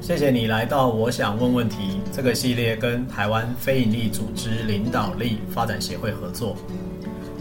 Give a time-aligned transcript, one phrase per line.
[0.00, 6.56] 谢谢你来到我想问问题这个系列，跟台湾非营利组织领导力发展协会合作。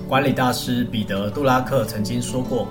[0.07, 2.68] 管理大师彼得·杜拉克曾经说过：“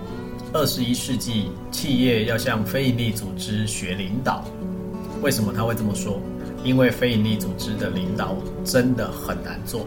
[0.55, 4.45] 二十一世纪企业要向非营利组织学领导。”
[5.23, 6.21] 为什么他会这么说？
[6.63, 9.87] 因为非营利组织的领导真的很难做。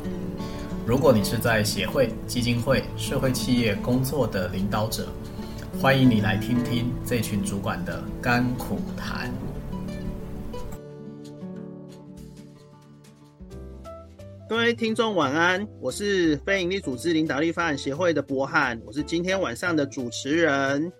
[0.86, 5.07] 如果你是在协会、基金会、社会企业工作的领导者，
[5.82, 9.30] 欢迎你来听听这群主管的甘苦谈。
[14.48, 20.91] 各位听众晚安，我是非营利组织领导力发展协会的柏翰，我是今天晚上的主持人。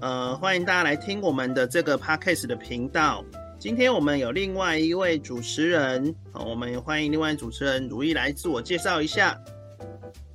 [0.00, 3.22] 呃，欢迎大家来听我们的这个 Podcast 的频道。
[3.58, 9.38] 今天我们有另外一位主持人，好，我们也欢迎另外一位主持人如意来自我介绍一下。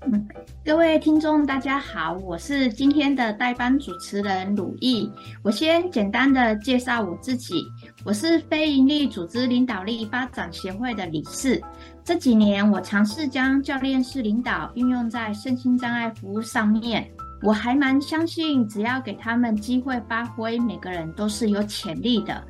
[0.63, 5.11] 各位听众大家好，我是今天的代班主持人鲁毅。
[5.43, 7.65] 我先简单的介绍我自己，
[8.03, 11.61] 我是非营利组织领导力发展协会的理事。
[12.03, 17.09] 这几年我尝试将教练式领导运用在身心障碍服务上面。
[17.41, 22.43] 我还蛮相信，只要给他们机会发挥，每个人都是有潜力的。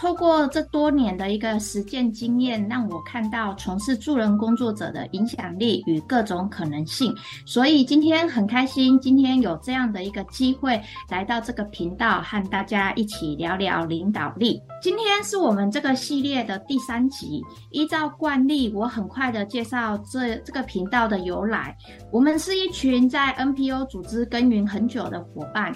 [0.00, 7.14] 透过这多年的一个实践经验，让我看到从事助人工作者的影响力与各种可能性。
[7.44, 14.58] 所以今天很开心，今天有这样的一个机会来到这个频道，和大家一起聊聊领导力。
[14.80, 17.42] 今天是我们这个系列的第三集。
[17.70, 21.76] 依照惯例，我很快的介绍这这个频道的由来。
[22.10, 25.70] 我们是一群在 NPO 组织耕耘很久的伙伴，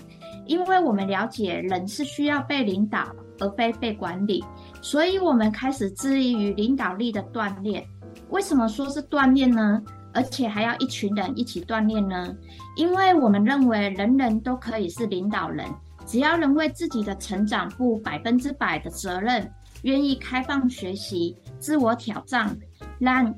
[0.46, 3.04] 因为我们了解人是需要被领导。
[3.40, 4.44] 而非被管理，
[4.80, 7.84] 所以我们开始致力于领导力的锻炼。
[8.30, 9.82] 为什么说是锻炼呢？
[10.12, 12.32] 而且还要一群人一起锻炼呢？
[12.76, 15.66] 因为我们认为人人都可以是领导人，
[16.06, 19.50] 只要能为自己的成长负百分之百的责任，
[19.82, 22.56] 愿意开放学习、自我挑战，
[23.00, 23.34] 让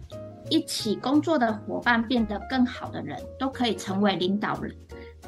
[0.51, 4.71] 一起工作的伙伴变得更好的人，都可以成为领导人。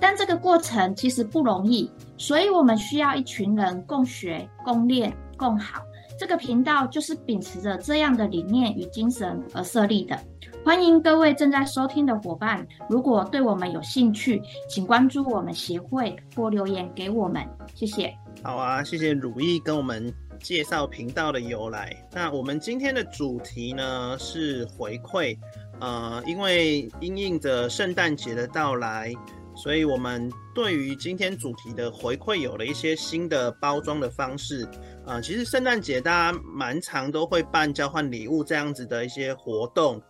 [0.01, 5.83] 但这个过程其实不容易，所以我们需要一群人共学、共练、共好。
[6.19, 10.19] 这个频道就是秉持着这样的理念与精神而设立的。
[10.65, 17.47] 欢迎各位正在收听的伙伴，如果对我们有兴趣，请关注我们协会或留言给我们。
[17.75, 18.13] 谢谢。
[18.43, 21.97] 好啊，谢谢如意跟我们介绍频道的由来。
[22.13, 25.39] 那我们今天的主题呢是回馈，
[25.81, 29.15] 呃，因为因应着圣诞节的到来。
[29.61, 34.65] 所以，我们对于今天主题的回馈有了一些新的包装的方式。
[35.05, 40.01] 呃，其实圣诞节大家蛮常都会办交换礼物这样子的一些活动。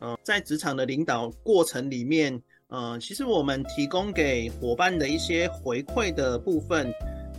[0.00, 2.38] 呃，在职场的领导过程里面，
[2.68, 6.92] 呃，其实我们提供给伙伴的一些回馈的部分，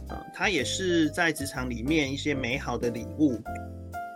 [0.10, 3.40] 呃，它也是在职场里面一些美好的礼物。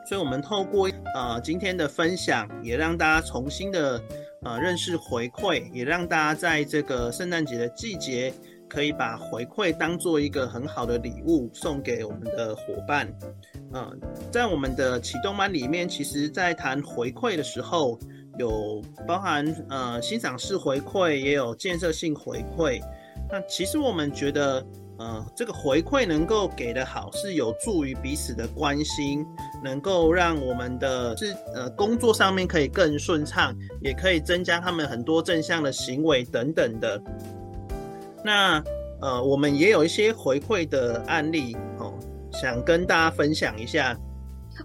[0.09, 4.01] 所以，我们透过呃今天的分享，也让大家重新的。
[4.43, 8.33] 呃，认识回馈，也让大家在这个圣诞节的季节，
[8.67, 13.07] 可以把回馈当做一个很好的礼物送给我们的伙伴。
[13.71, 13.91] 呃，
[14.31, 17.99] 在我们的启动班里面，其实在谈回馈的时候，
[18.37, 22.81] 有包含呃欣赏式回馈，也有建设性回馈。
[23.31, 24.65] 那其实我们觉得。
[24.97, 29.25] 呃，这个回馈能够给的好，是有助于彼此的关心，
[29.65, 37.01] 能够让我们的是呃工作上面可以更顺畅，也可以增加他们很多正向的行为等等的。
[38.23, 38.63] 那
[39.01, 41.93] 呃，我们也有一些回馈的案例哦，
[42.31, 43.97] 想跟大家分享一下。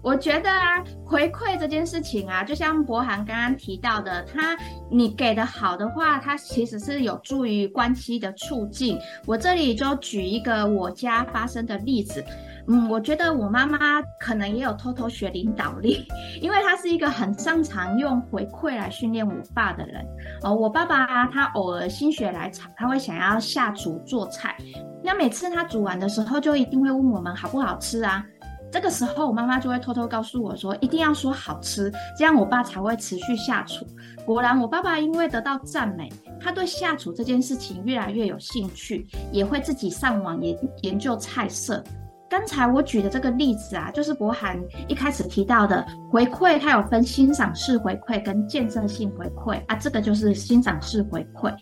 [0.01, 4.57] 我觉得啊，回馈这件事情啊，就像博涵刚刚提到的，他
[4.89, 8.97] 你给的好的话，它其实是有助于关系的促进。
[9.25, 12.23] 我这里就举一个我家发生的例子，
[12.67, 16.05] 嗯，我觉得我妈妈可能也有偷偷学领导力，
[16.41, 20.05] 因为她是一个很擅长用回馈来训练我爸的人。
[20.43, 24.55] 哦，我爸爸他偶尔心血来潮，他会想要下厨做菜，
[25.03, 28.23] 那每次他煮完的时候，就一定会问我们好不好吃啊。
[28.71, 33.85] 这个时候，我妈妈就会偷偷告诉我说：“一定要说好吃，这样我爸才会持续下厨。”
[34.25, 36.09] 果然，我爸爸因为得到赞美，
[36.39, 41.83] 他对下厨这件事情越来越有兴趣，也会自己上网研研究菜色。
[42.31, 44.57] 刚才我举的这个例子啊，就是博涵
[44.87, 51.53] 一开始提到的回馈，它有分欣赏式回馈跟建设性回馈啊，这个就是欣赏式回馈。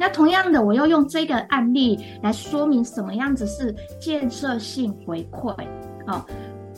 [0.00, 5.54] 那同样的，我又用这个案例来说明什么样子是建设性回馈
[6.08, 6.26] 哦。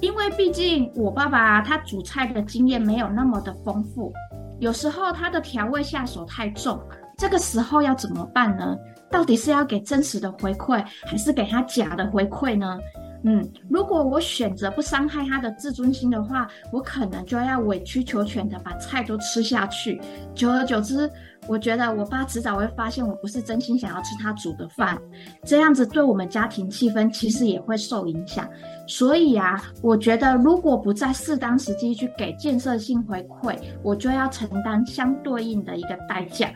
[0.02, 4.12] 因为毕竟我爸爸他煮菜的经验没有那么的丰富，
[4.60, 6.78] 有时候他的调味下手太重，
[7.16, 8.76] 这个时候要怎么办呢？
[9.10, 12.78] 到底是要给真实的回馈，还是给他假的回馈呢？
[13.24, 20.00] 嗯，如果我选择不伤害他的自尊心的话，我可能就要委曲求全的把菜都吃下去。
[20.34, 21.10] 久而久之，
[21.48, 24.96] 我觉得我爸迟早会发现我不是真心想要吃他煮的饭，
[25.44, 28.48] 这样子对我们家庭气氛其实也会受影响。
[28.86, 36.50] 所以啊，我觉得如果不在适当时机去给建设性回馈，我就要承担相对应的一个代价。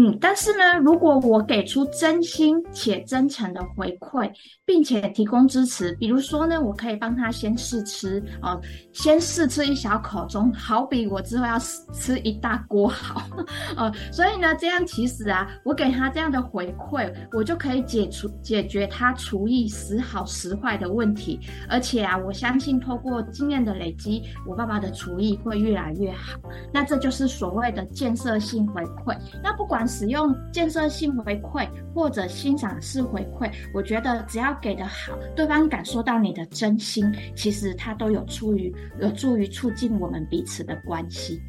[0.00, 4.30] 嗯，但是呢，如果我给出真心且真诚的回馈，
[4.64, 8.60] 并且提供支持，比如说呢，我可以帮他先试吃哦，
[8.92, 11.58] 先试吃一小口，总好比我之后要
[11.92, 13.28] 吃一大锅好，
[13.76, 26.38] 呃，所以呢，这样其实啊，我给他这样的回馈，我就可以解除解决他厨艺时好时坏的问题，而且啊，我相信透过经验的累积，我爸爸的厨艺会越来越好，
[26.72, 29.87] 那这就是所谓的建设性回馈，那不管。
[29.88, 41.40] 使用建设性回馈或者欣赏式回馈，我觉得只要给得好，对方感受到你的真心，其实他都有助于有助于促进我们彼此的关系。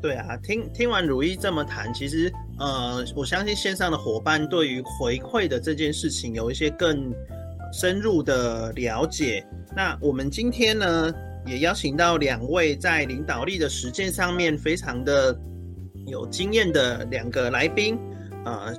[0.00, 7.14] 对啊，听听完如意这么谈，其实呃，我相信线上的伙伴对于回馈的这件事情有一些更
[7.72, 9.46] 深入的了解。
[9.76, 11.12] 那我们今天呢，
[11.46, 15.38] 也邀请到两位在领导力的实践上面非常的。
[16.06, 17.98] 有经验的两个来宾，
[18.44, 18.74] 呃，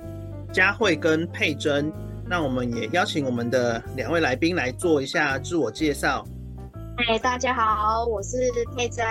[0.52, 1.90] 佳慧跟佩珍，
[2.28, 6.24] 那我们也邀请我们的两位来宾来做一下自我介绍。
[6.96, 8.36] 嗨，大家好，我是
[8.76, 9.04] 佩珍，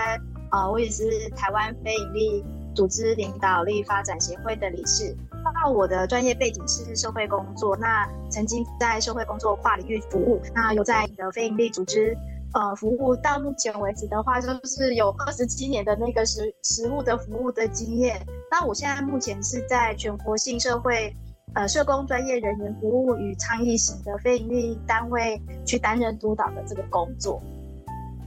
[0.52, 2.44] 呃，我也是台湾非营利
[2.74, 5.14] 组织领导力发展协会的理事。
[5.62, 12.16] 那我的专业背景是社会工作，那曾经在社会工作跨领域服务，那有在的非营利组织。
[12.54, 18.24] 呃，服务到目前为止的话，就是有二十七年的那个实实务的服务的经验。
[18.48, 21.12] 那我现在目前是在全国性社会
[21.54, 27.42] 呃社工专业人员服务与倡议型的非营利单位去担任督导的这个工作。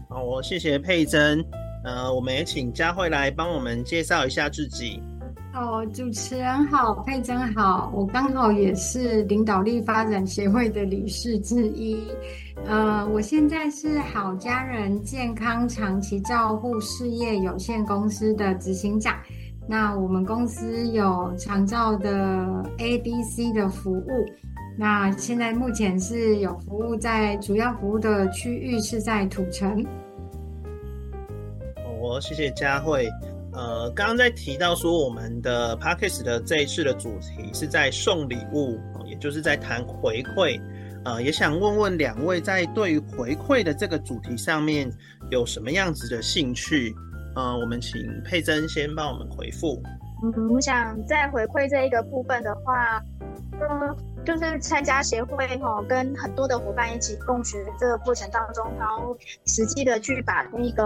[0.10, 1.42] 好，我谢谢佩珍。
[1.86, 5.02] 呃，我们也请佳慧来帮我们介绍一下自己。
[5.54, 12.04] 哦，主持人好，佩珍好，我刚好也是领导力发展协会的理事之一。
[12.68, 19.16] 呃，我现在是好家人健康长期照护事业有限公司的执行长。
[19.70, 22.46] 那我们公司有长照的
[22.78, 24.26] A、B、C 的服务。
[24.78, 29.86] 那现在目前是有服务在主要服务的区域是在土城。
[32.02, 33.08] 我谢谢佳慧。
[33.54, 40.60] 呃，刚刚在提到说我们的 Podcast 的这一次的主题是在送礼物，也就是在谈回馈。
[41.08, 44.92] 呃，也想问问两位，在对于回馈的这个主题上面
[45.32, 46.94] 有什么样子的兴趣？
[47.34, 49.82] 呃，我们请佩珍先帮我们回复。
[50.22, 53.02] 嗯，我想在回馈这一个部分的话，
[53.54, 53.96] 嗯。
[54.26, 60.84] 就是参加协会哈，跟很多的伙伴一起共学这个过程当中，然后实际的去把那个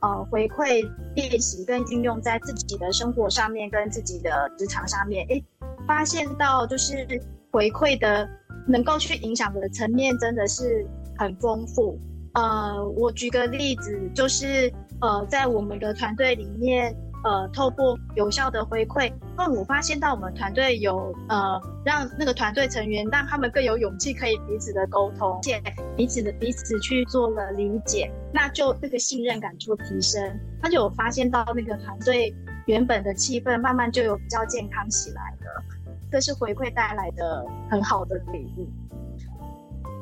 [0.00, 5.42] 呃回馈练习跟运用在自己的生活上面，跟自己的职场上面，诶，
[5.86, 7.06] 发现到就是
[7.50, 8.28] 回馈的
[8.66, 10.86] 能够去影响的层面真的是
[11.16, 11.98] 很丰富。
[12.34, 16.94] 呃，我举个例子，就是呃在我们的团队里面。
[17.24, 25.60] 呃，透过有效的回馈，那我发现到我们团队有呃，让那个团队成员让他们更有勇气，可以彼此的沟通，且
[25.96, 30.22] 彼此的彼此去做了理解，那就这个信任感就提升，
[30.62, 32.32] 他就有发现到那个团队
[32.66, 35.64] 原本的气氛慢慢就有比较健康起来了，
[36.10, 38.68] 这是回馈带来的很好的礼物。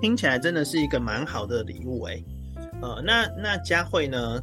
[0.01, 2.23] 听起来真的是一个蛮好的礼物哎，
[2.83, 4.43] 呃，那那佳慧呢？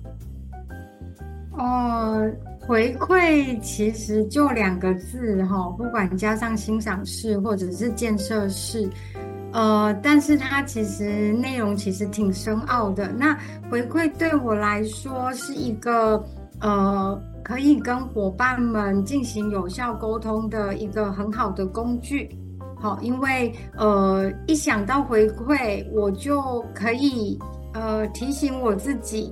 [1.57, 2.31] 哦。
[2.67, 8.87] 回馈其实就两个字哈，不管加上欣赏式或者是建设式，
[9.51, 13.11] 呃，但是它其实内容其实挺深奥的。
[13.13, 13.35] 那
[13.69, 16.23] 回馈对我来说是一个
[16.59, 22.29] 呃，可以跟伙伴们进行有效沟通的一个很好的工具。
[22.79, 27.37] 好，因为呃，一想到回馈，我就可以
[27.73, 29.31] 呃提醒我自己。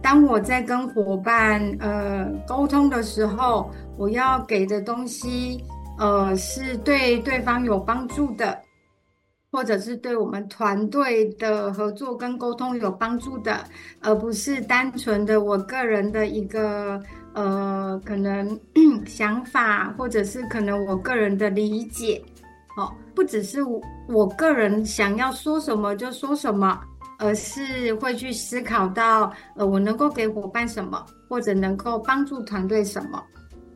[0.00, 5.64] 当我在跟伙伴呃沟通的时候，我要给的东西
[5.98, 8.60] 呃是对对方有帮助的，
[9.50, 13.64] 或者是对我们团队的合作跟沟通有帮助的，
[14.02, 17.02] 而不是单纯的我个人的一个
[17.34, 18.58] 呃可能
[19.06, 22.22] 想法，或者是可能我个人的理解。
[22.76, 26.80] 哦，不只是我我个人想要说什么就说什么。
[27.16, 33.22] 而是会去思考到，呃，我能够给伙伴什么，或者能够帮助团队什么。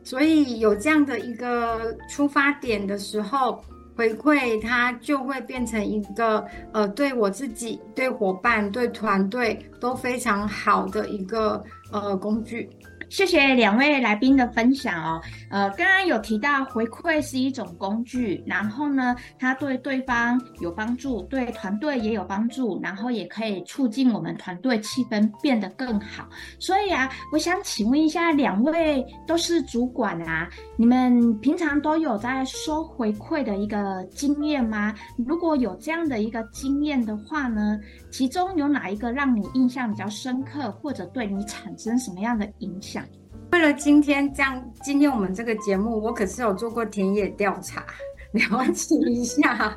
[0.03, 3.63] 所以有这样的一个出发点的时候，
[3.95, 11.63] 回馈，它就会变成一个呃，对我自己、对伙伴、对团队都非常好的一个
[11.93, 12.69] 呃工具。
[13.09, 15.21] 谢谢两位来宾的分享哦。
[15.49, 26.29] 呃，刚刚有提到回馈是一种工具，然后呢，它对对方有帮助，对团队也有帮助，然后也可以促进我们团队气氛变得更好。
[26.59, 30.47] 所以啊，我想请问一下，两位都是主管啊，
[30.77, 34.93] 你们平常都有在收回馈的一个经验吗？
[35.17, 37.79] 如果有这样的一个经验的话呢，
[38.11, 43.03] 其中有哪一个让你印象比较深刻，或者对你产生什么样的影响？
[43.51, 47.83] 为了今天这样，今天我们这个节目，我可是有做过田野调查，
[48.33, 49.75] 了解一下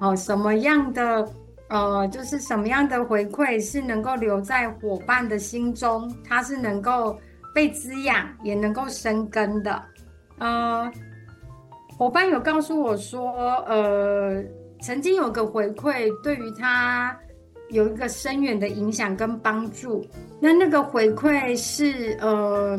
[0.00, 1.28] 哦，什么样的
[1.68, 7.16] 呃，就是什么样的回馈是能够留在伙伴的心中，它是能够
[7.54, 9.82] 被滋养，也能够生根的。
[10.38, 10.90] 呃，
[11.96, 13.30] 伙伴有告诉我说，
[13.68, 14.42] 呃，
[14.80, 17.16] 曾经有个回馈对于他
[17.72, 20.06] 有一个深远的影响跟帮助。
[20.40, 22.78] 那那个回馈是呃。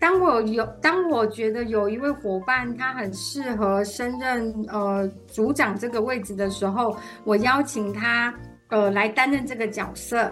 [0.00, 8.34] 当我有，当我觉得有一位伙伴他很适合升任呃组长这个位置的时候，我邀请他
[8.68, 10.30] 呃来担任这个角色。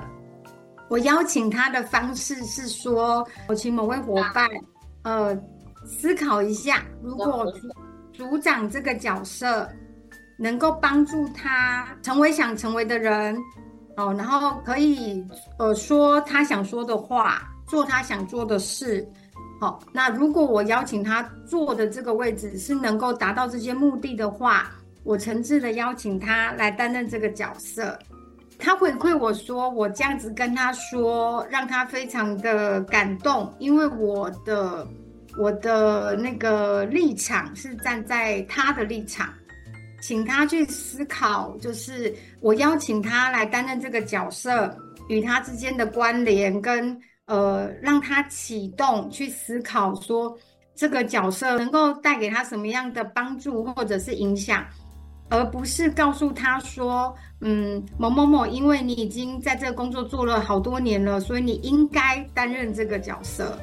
[0.90, 4.46] 我邀请他的方式是说，我请某位伙伴
[5.04, 5.34] 呃
[5.86, 7.50] 思考一下，如果
[8.12, 9.66] 组组长这个角色
[10.38, 13.34] 能够帮助他成为想成为的人
[13.96, 15.24] 哦，然后可以
[15.58, 19.06] 呃说他想说的话，做他想做的事。
[19.60, 24.72] 好，那如果我邀请他坐的这个位置是能够达到这些目的的话，
[25.04, 27.98] 我诚挚的邀请他来担任这个角色。
[28.58, 34.86] 他回馈我说，我这样子跟他说，让他非常的感动，因为我的
[35.36, 39.32] 我的那个立场是站在他的立场，
[40.02, 44.76] 请他去思考，就是我邀请他来担任这个角色
[45.08, 47.00] 与他之间的关联跟。
[47.26, 50.36] 呃，让他启动去思考，说
[50.74, 54.66] 这个角色能够带给他什么样的帮助或者是影响，
[55.30, 63.56] 而不是告诉他说，嗯，某某某，因为你已经在这个工作做了好多年了，所以你应该担任这个角色。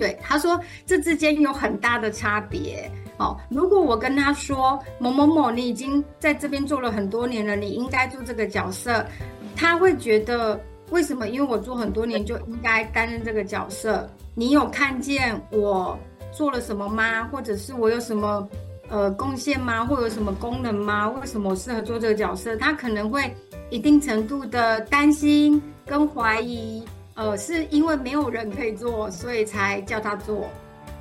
[0.00, 2.90] 对，他说这之间有很大的差别。
[3.18, 9.06] 哦，如果我跟他说，某某某，你已经在这边做了很多年了，你应该做这个角色，
[9.54, 10.58] 他会觉得。
[10.90, 11.28] 为什么？
[11.28, 14.10] 因为我做很多年就应该担任这个角色。
[14.34, 15.96] 你有看见我
[16.32, 17.28] 做了什么吗？
[17.30, 18.48] 或者是我有什么
[18.88, 19.84] 呃贡献吗？
[19.84, 21.08] 或有什么功能吗？
[21.08, 22.56] 为什么我适合做这个角色？
[22.56, 23.32] 他可能会
[23.70, 26.82] 一定程度的担心跟怀疑，
[27.20, 30.48] 呃，是因为没有人可以做，所以才叫他做，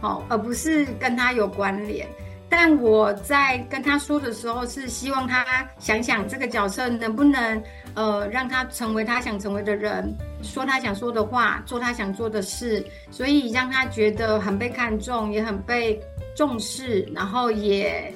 [0.02, 2.06] 好，而不是跟他有关联。
[2.50, 5.46] 但我在跟他说的时候，是希望他
[5.80, 15.98] 想想这个角色能不能，呃，让他成为他想成为的人，说他想说的话，做他想做的事，所以让他觉得很被看重，也很被
[16.36, 18.14] 重视，然后也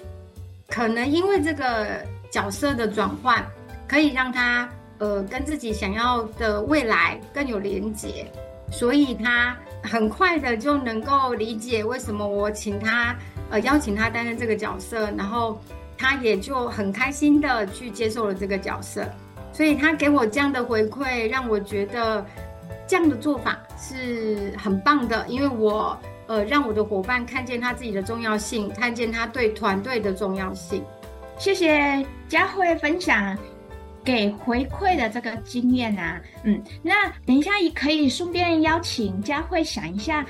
[0.68, 3.42] 可能因为这个角色的转换，
[3.88, 4.70] 可以让他
[5.04, 8.32] 呃跟自己想要的未来更有连结，
[8.72, 13.14] 所以他很快的就能够理解为什么我请他。
[13.50, 15.60] 呃，邀请他担任这个角色，然后
[15.98, 19.06] 他也就很开心的去接受了这个角色，
[19.52, 22.26] 所以他给我这样的回馈，让我觉得
[22.88, 25.96] 这样的做法是很棒的，因为我
[26.26, 30.82] 呃让我的伙伴看见他自己的重要性，看见他对团队的重要性。
[31.38, 33.38] 谢谢佳慧分享
[34.04, 40.26] 给回馈的这个经验啊，嗯，那等一下也可以顺便邀请佳慧想一下。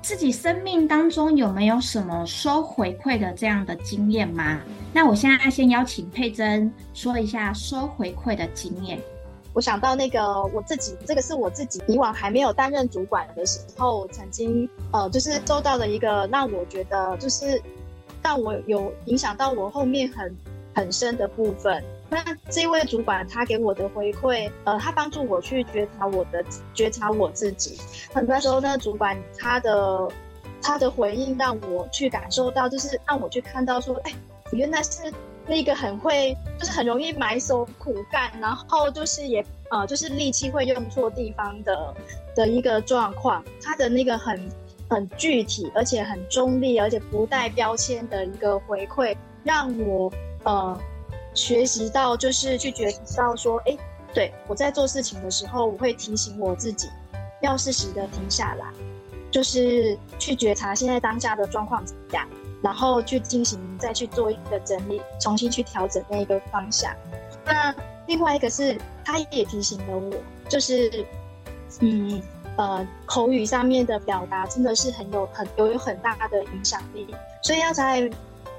[0.00, 4.60] 自己生命当中有没有什么收回馈的这样的经验吗？
[4.92, 8.98] 那我现在先邀请佩珍说一下收回馈的经验。
[9.52, 17.62] 我想到那个我自己，这个是我自己以往还没有担任主管的时候，曾经呃，就是收到了一个让我觉得就是
[18.24, 20.36] 让我有影响到我后面很
[20.74, 21.80] 很深的部分。
[22.12, 27.80] 那这位主管他给我的回馈，呃，他帮助我去觉察我的觉察我自己。
[28.12, 30.08] 很多时候呢，主管他的
[30.60, 34.12] 他的回应让我去感受到，就是让我去看到说，哎，
[34.52, 35.10] 原来是
[35.46, 41.94] 那个很会，就是很容易埋首苦干，然后就是也呃，就是力气会用错地方的
[42.36, 43.42] 的一个状况。
[43.62, 44.38] 他的那个很
[44.90, 50.12] 很具体，而且很中立，而且不带标签的一个回馈，让我
[50.44, 50.78] 呃。
[51.34, 53.76] 学习到就是去觉知到说，哎，
[54.12, 56.88] 对，我在做事情的时候，我会提醒我自己，
[57.40, 58.66] 要适时的停下来，
[59.30, 62.28] 就是去觉察现在当下的状况怎么样，
[62.62, 66.94] 然后去进行再去做一个整理，重新去调整那个方向。
[67.44, 67.74] 那
[68.06, 70.12] 另外一个是，他也提醒了我，
[70.48, 71.04] 就是
[71.80, 72.20] 嗯
[72.56, 77.06] 呃口语上面的表达真的是很有很有有很大的影响力，
[77.42, 78.10] 所以要在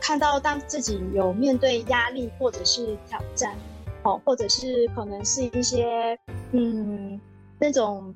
[0.05, 3.55] 看到当自己有面对压力或者是挑战，
[4.03, 6.19] 哦，或者是可能是一些
[6.51, 7.17] 嗯
[7.57, 8.13] 那种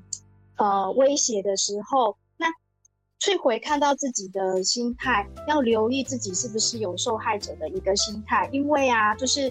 [0.56, 2.14] 呃威胁的时候。
[2.36, 2.46] 那
[3.18, 9.50] 去回看到自己的心态，要留意自己是不是有受害者的一个心态，因为啊，就是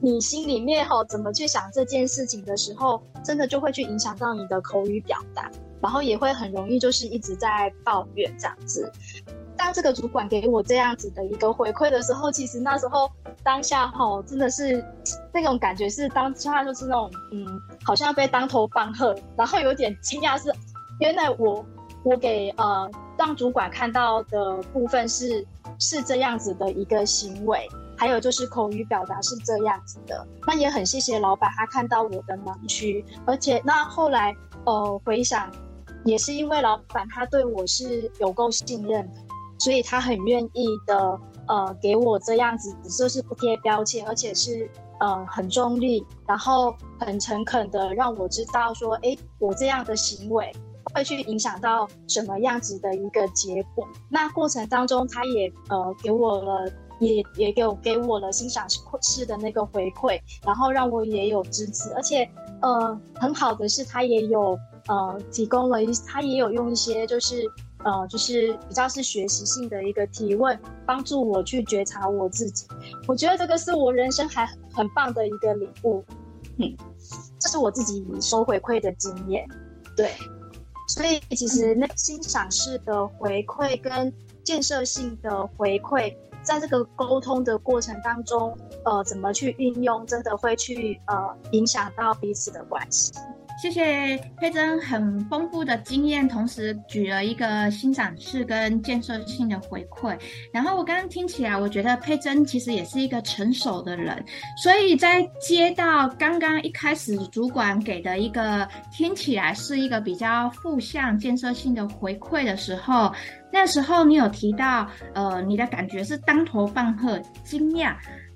[0.00, 8.90] 你心里面吼怎么去想这件事情的时候，真的就会去影响到你的口语表达，然后也会很容易就是一直在抱怨这样子。
[9.62, 13.08] 当这个主管给我这样子的一个回馈的时候，其实那时候
[13.44, 14.84] 当下哈真的是
[15.32, 17.46] 那种感觉是当下就是那种嗯，
[17.84, 20.52] 好像被当头棒喝，然后有点惊讶是
[20.98, 21.64] 原来我。
[22.04, 25.46] 我给呃让主管看到的部分是
[25.78, 30.26] 是这样子的一个行为，还有就是口语表达是这样子的。
[30.44, 35.48] 那也很谢谢老板，他看到我的盲区，而且那后来呃回想，
[36.04, 39.08] 也是因为老板他对我是有够信任，
[39.62, 50.52] 所以他很愿意的呃给我这样子，就是不贴标签，而且是呃很中立，然后很诚恳的让我知道说，哎，我这样的行为。
[50.94, 53.86] 会去影响到什么样子的一个结果？
[54.10, 58.66] 那过程当中，他也呃给我了，也也给我给我了欣赏
[59.00, 62.28] 式的那个回馈，然后让我也有支持，而且
[62.60, 67.42] 呃很好的是，他也有呃提供了一，他也有用一些就是
[67.84, 72.66] 呃就是比较是学习性的一个提问，帮助我去觉察我自己。
[73.06, 76.04] 我觉得这个是我人生还很棒的一个礼物，
[76.58, 76.76] 嗯，
[77.38, 79.48] 这是我自己收回馈的经验，
[79.96, 80.12] 对。
[80.88, 84.12] 所以，其实那欣赏式的回馈跟
[84.44, 93.10] 建设性的回馈，在这个沟通的过程当中，呃，怎么去运用，真的会去呃影响到彼此的关系。
[93.60, 100.18] 谢谢佩珍很丰富的经验，同时举了一个欣赏式跟建设性的回馈。
[100.52, 104.20] 然后我刚刚听起来，我觉得佩珍其实也是一个成熟的人，
[104.60, 113.12] 所以在接到刚刚一开始主管给的一个听起来是一个比较负向建设性的回馈的时候，
[113.52, 117.94] 那时候你有提到，呃，你的感觉是当头棒喝，惊讶。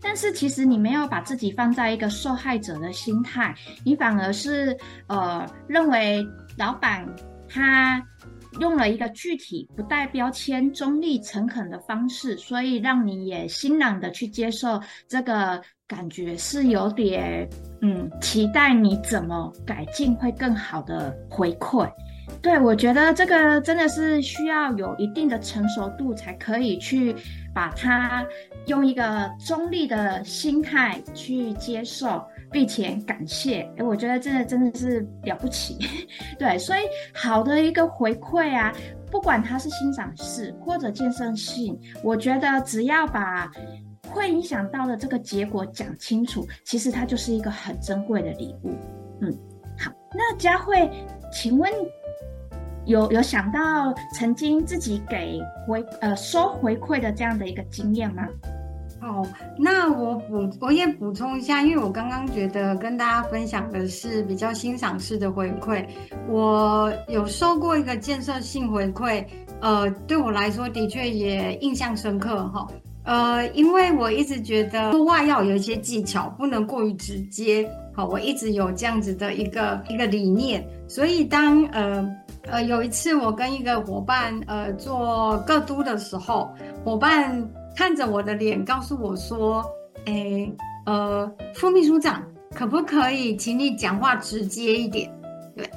[0.09, 3.53] 但是其实你没有把自己放在一个受害者的心态，
[3.85, 4.75] 你反而是
[5.09, 6.25] 呃认为
[6.57, 7.05] 老板
[7.49, 8.01] 他
[8.61, 17.47] 用了一个具体不带标签、中立诚恳的方式，所以让你也欣然的去接受这个感觉，是有点
[17.83, 21.91] 嗯期待你怎么改进会更好的回馈。
[22.43, 27.15] 对，我觉得这个真的是需要有一定的成熟度才可以去
[27.55, 28.25] 把它
[28.67, 33.69] 用一个中立的心态去接受，并且感谢。
[33.77, 35.79] 诶，我觉得真的真的是了不起。
[36.39, 36.81] 对，所以
[37.13, 38.73] 好的一个回馈啊，
[39.11, 43.51] 不管它是欣赏式或者建设性，我觉得只要把
[44.09, 48.73] 会影响到的这个结果讲清楚，其实它就是一个很珍贵的礼物。
[49.21, 49.33] 嗯，
[49.79, 50.91] 好，那佳慧，
[51.33, 51.73] 请问。
[52.87, 58.27] 有有想到曾经自己给回呃收回馈的这样的一个经验吗？
[59.03, 59.25] 哦，
[59.59, 65.85] 那我补我也补充一下，因为我刚刚觉得跟大家分享的是比较欣赏式的回馈，
[66.29, 69.25] 我有收过一个建设性回馈，
[69.61, 72.67] 呃，对我来说的确也印象深刻哈，
[73.05, 82.09] 呃，因为我一直觉得说话要有一些技巧，不能过于直接，好，我一直有这样子的一个一个理念，所以当呃。
[82.49, 86.49] 呃，有一次我跟一个伙伴呃做个督的时候，
[86.85, 89.65] 伙伴看着我的脸，告诉我说
[90.07, 90.51] ：“诶，
[90.87, 92.23] 呃，副秘书长，
[92.55, 95.13] 可不可以请你讲话直接一点？”
[95.57, 95.69] 对，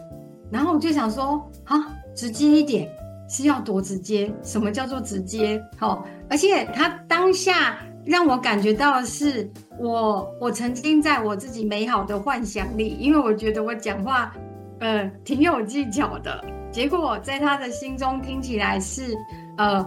[0.51, 1.75] 然后我就想说，啊，
[2.15, 2.88] 直接一点
[3.27, 4.32] 是要多直接？
[4.43, 5.60] 什么叫做直接？
[5.75, 14.32] 好、而且他当下让我感觉到的是我，我曾经在我自己美好的幻想里，因为我觉得我讲话，
[14.79, 16.45] 呃，挺有技巧的。
[16.71, 19.15] 结果在他的心中听起来是，
[19.58, 19.84] 呃，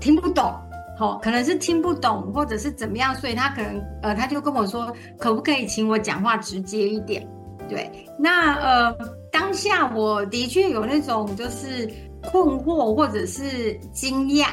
[0.00, 0.52] 听不懂，
[0.98, 7.26] 好、可能是听不懂，或者是怎么样，所以他可能，呃，他就跟我说，可不可以请我讲话直接一点？
[7.68, 8.96] 对，那呃，
[9.32, 11.88] 当下我的确有那种就是
[12.30, 14.46] 困惑，或者是惊讶，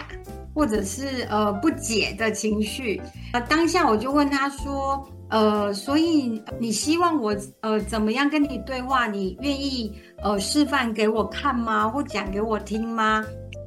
[0.54, 3.02] 或者是呃不解的情绪。
[3.34, 5.08] 呃，当下我就问他说。
[5.32, 9.08] 呃，所以你希望我呃怎么样跟你对话？
[9.08, 9.92] 你愿意
[10.22, 11.88] 呃示范给我看吗？
[11.88, 13.24] 或讲给我听吗？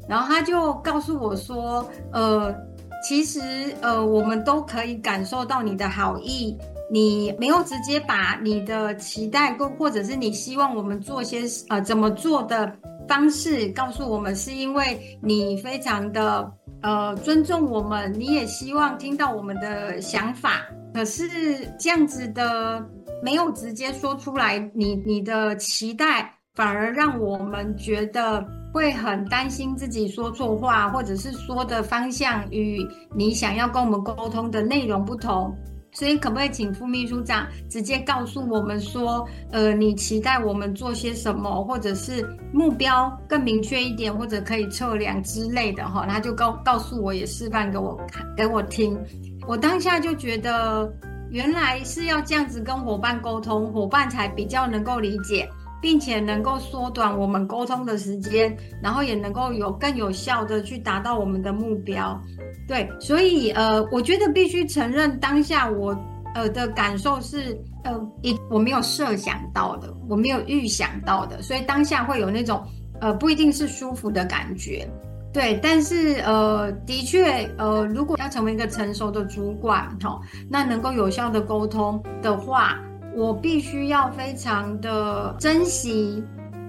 [0.07, 2.55] 然后他就告诉我说，呃，
[3.03, 3.41] 其实
[3.81, 6.57] 呃，我们都可以感受到你的好意。
[6.91, 12.71] 你没有直接把你的期待，或或者是你希望我们做些呃怎么做的
[13.09, 20.61] 方式告诉我们，是因为你非常的呃尊重我们，你也希望听到我们的想法。
[20.95, 21.29] 可是
[21.79, 22.83] 这样子的
[23.23, 32.79] 没有直接说出来你，你的期待反而让我们觉得会很担心自己说错话，或者是说的方向与
[33.15, 35.53] 你想要跟我们沟通的内容不同。
[35.97, 46.05] 所以，可不可以请副秘书长直接告诉我们说，呃，你期待我们做些什么，或者是目标更明确一点，或者可以测量之类的哈？
[46.09, 48.99] 他就告告诉我，也示范给我看，给我听。
[49.47, 50.93] 我当下就觉得，
[51.31, 55.49] 原来是要这样子跟伙伴沟通，伙伴才比较能够理解，
[55.83, 62.19] 并且能够缩短我们沟通的时间，然后也能够有更有效的去达到我们的目标。
[62.67, 65.95] 对，所以呃，我觉得必须承认，当下我
[66.35, 67.55] 呃的感受是
[67.85, 72.65] 呃一我没有设想到的，我没有预想到的，所以当下会有那种
[73.01, 74.89] 呃不一定是舒服的感觉。
[75.35, 82.79] 对，但是呃的确呃，如果要成为一个成熟的主管哈、哦，那能够有效的沟通的话，
[83.17, 86.23] 我必须要非常的珍惜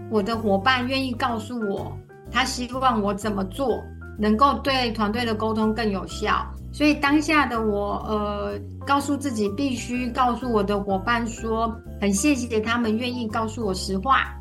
[0.09, 1.95] 我的伙伴愿意告诉我
[2.31, 3.81] 他希望我怎么做。
[4.17, 14.33] 能够对团队的沟通更有效，所以当下的我，呃，告诉自己必须告诉我的伙伴说，很谢谢他们愿意告诉我实话，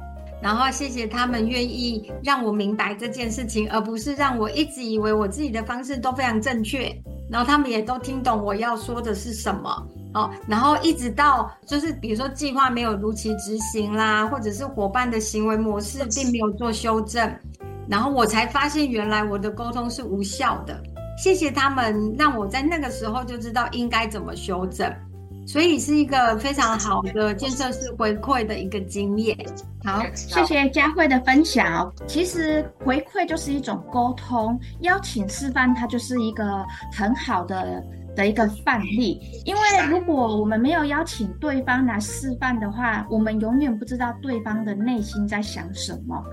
[0.44, 6.94] 然后谢谢他们愿意让我明白这件事情，而不是让我一直以为我自己的方式都非常正确，
[7.30, 17.34] 然后他们也都听懂我要说的是什么，哦，然后一直到就是比如说计划没有如期执行啦，或者是伙伴的行为模式并没有做修正。
[17.88, 20.78] 然后我才发现，原来我的沟通是无效的。
[21.16, 24.92] 谢谢他们，让我在那个时候就知道应该怎么修正，
[25.46, 29.36] 所以是一个非常好的建设式回馈的一个经验。
[29.84, 31.92] 好，谢谢佳慧的分享。
[32.06, 37.82] 其实回馈就是一种沟通，邀请示范它就是一个很好的。
[38.16, 46.24] 的一个范例，因为如果我们没有邀请对方来示范的话，我们永远不知道对方的内心在想什么。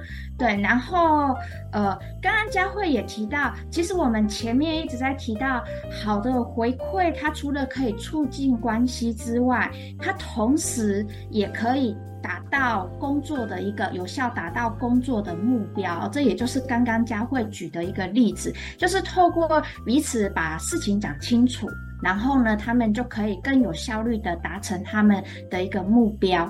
[0.41, 1.36] 对，然后
[1.71, 5.63] 呃，刚刚佳慧也提到，其实我们前面一直在提到，
[6.04, 11.95] 好的回馈，它除了可以促进关系之外，它同时也可以。
[12.23, 21.67] 达到工作的一个有效，达到工作的目标，这也就是刚刚佳慧举的一个例子，就是透过彼此把事情讲清楚，
[21.99, 26.45] 然后呢，他们就可以更有效率的达成他们的一个目标。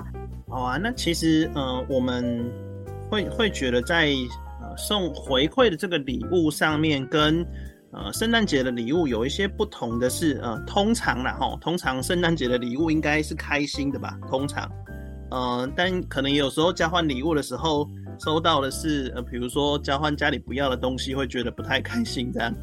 [0.46, 2.22] 好啊，那其实呃，我们
[3.12, 4.06] 会会觉得在
[4.62, 7.46] 呃送回馈的这个礼物上面，跟
[7.92, 14.66] 呃圣诞节的礼物有一些不同的是，呃，通常啦齁，通常圣诞节的礼物应该是开心的吧，通常。
[15.30, 17.86] 呃，但可能有时候交换礼物的时候，
[18.18, 22.54] 收到的是呃，比如说交换家里不要的东西，会觉得不太开心这样。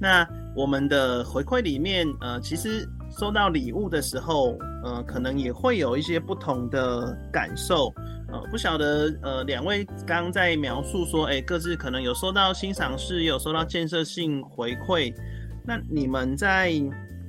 [0.00, 0.24] 那
[0.54, 7.92] 我们的回馈里面，呃，其实收到礼物的时候，呃，可能也会有一些不同的感受。
[8.32, 15.14] 呃，不晓得呃，两位刚刚在描述说，哎，各自可能有收到欣赏是，有收到建设性回馈。
[15.66, 16.72] 那你们在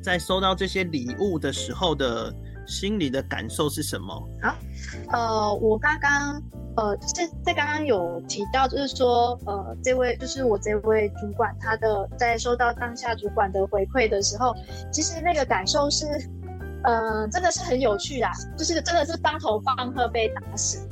[0.02, 2.34] 在收到这些礼物的时候的。
[2.68, 4.14] 心里的感受是什么？
[4.42, 4.56] 好，
[5.10, 6.42] 呃，我刚刚
[6.78, 14.56] 呃，是在刚刚有提到，就是说，呃，这位就是我这位主管，他的在收到当下主管的回馈的时候，
[14.94, 16.06] 其实那个感受是，
[16.84, 20.88] 呃，真的是很有趣啦，就是真的是当头棒喝被打死，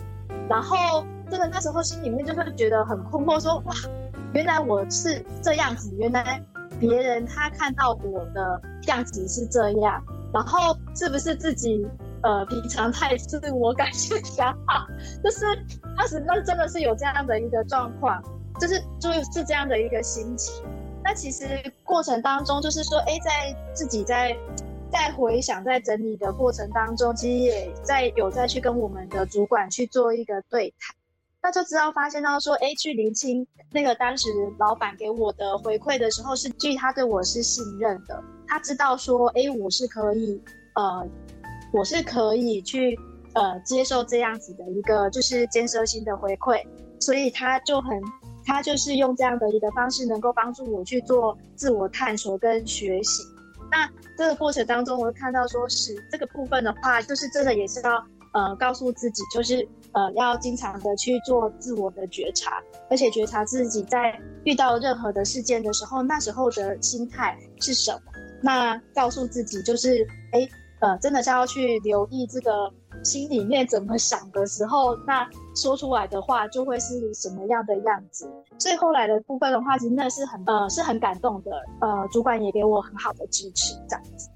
[0.49, 3.73] 然后真的那时候心里面就会觉得很困惑，说哇，
[4.33, 6.43] 原来我是这样子，原来
[6.79, 10.03] 别人他看到我的样子是这样。
[10.31, 11.87] 然后是不是自己
[12.21, 14.85] 呃平常太自我感觉良好，
[15.23, 15.45] 就是
[15.97, 18.21] 当时那真的是有这样的一个状况，
[18.59, 20.63] 就是就是这样的一个心情。
[21.03, 21.47] 那其实
[21.83, 24.37] 过程当中就是说，哎，在自己在
[24.91, 30.95] 在回想在整理的过程当中，其实也在有在去跟我们的主管去做一个对谈，
[31.41, 38.21] 那就知道发现到说，哎，去厘清那个当时老板给我的回馈的时候，是基于他对我是信任的。
[38.47, 40.41] 他知道说，哎，我是可以，
[40.75, 41.07] 呃，
[41.71, 42.97] 我是可以去，
[43.35, 46.65] 呃，接受这样子的一个就是建设性的回馈，
[46.99, 48.01] 所以他就很，
[48.43, 53.23] 他就是用这样的一个方式，能够帮助我去做自我探索跟学习。
[53.71, 58.03] 那这个过程当中，我会看到说是这个部分的话，就是真的也是要
[58.33, 67.99] 呃告诉自己，就是呃要经常的去做自我的觉察，而且觉察自己在遇到任何的事件的时候，那时候的心态是什么。
[68.41, 70.47] 那告诉自己，就是哎
[70.79, 72.71] 呃真的是要去留意这个。
[73.01, 75.25] 心里面怎么想的时候，那
[75.61, 78.29] 说出来的话就会是什么样的样子。
[78.57, 81.51] 所以后来的部分的话，其实那是很呃是很感动的。
[81.81, 84.29] 呃，主管也给我很好的支持，这样子。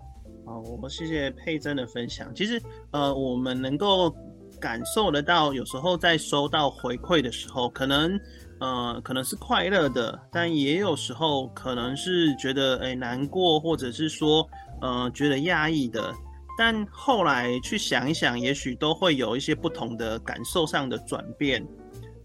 [0.45, 2.33] 好，我谢谢佩珍的分享。
[2.35, 4.13] 其实呃，我们能够
[4.59, 8.19] 感受得到，有时候在收到回馈的时候，可能
[8.59, 14.47] 呃可能是快乐的，但也有时候可能是觉得哎难过，或者是说
[14.81, 16.13] 呃觉得压抑的。
[16.57, 21.65] 但后来去想一想，也许都会有一些不同的感受上的转变。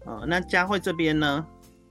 [0.05, 1.45] 呃，那佳慧这边呢？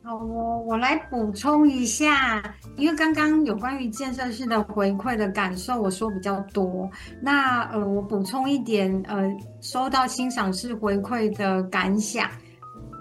[0.04, 2.42] 好，我我来补充一下，
[2.76, 6.88] 因为刚刚有关于建设式的回馈的感受，我说比较多。
[7.20, 9.28] 那呃，我补充一点，呃，
[9.60, 12.30] 收到欣赏式回馈的感想，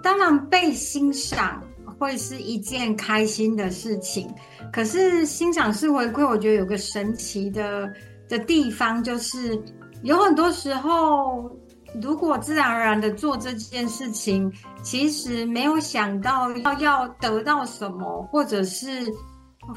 [0.04, 1.64] 当然被欣赏
[1.98, 4.30] 会是一件开心的事情。
[4.74, 7.90] 可是欣赏式回馈，我觉得有个神奇的。
[8.28, 9.62] 的地方就是
[10.04, 11.50] 有很多时候，
[12.02, 14.52] 如果自然而然的做这件事情，
[14.84, 19.12] 其实没有想到要要得到什么，或者是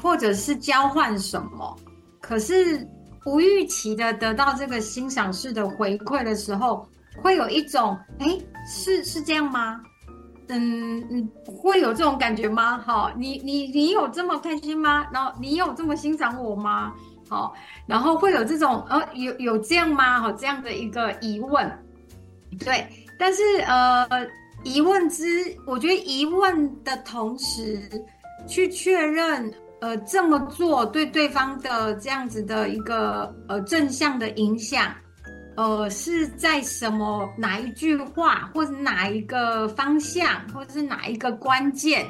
[0.01, 1.75] 或者是交换什么，
[2.19, 2.87] 可是
[3.25, 6.87] 无预期的得到这个欣赏式的回馈的时候，
[7.21, 8.37] 会有一种哎，
[8.67, 9.81] 是是这样吗？
[10.53, 12.77] 嗯嗯，会有这种感觉吗？
[12.79, 15.07] 好，你你你有这么开心吗？
[15.13, 16.93] 然后你有这么欣赏我吗？
[17.31, 20.19] 好，然后会有这种呃，有有这样吗？
[20.19, 21.65] 好，这样的一个疑问，
[22.59, 22.85] 对，
[23.17, 24.05] 但是呃，
[24.65, 25.23] 疑问之，
[25.65, 27.79] 我觉得疑问的同时，
[28.49, 34.93] 去确认呃，这么做对对方的这样子的一个呃正向的影响，
[35.55, 42.05] 呃，是在什么哪一句话，或者哪一个方向，或者是哪一个关键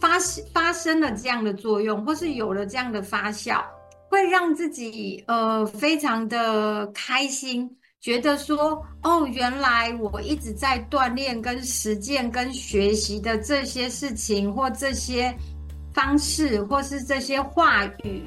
[0.00, 0.18] 发
[0.54, 3.62] 发生了这样的作用，或是有了这样的发酵。
[4.08, 15.34] 会让自己呃非常的开心，觉得说哦，原来我一直在锻炼、跟实践、跟学习的这些事情，或这些
[15.92, 18.22] 方式，或是这些话语，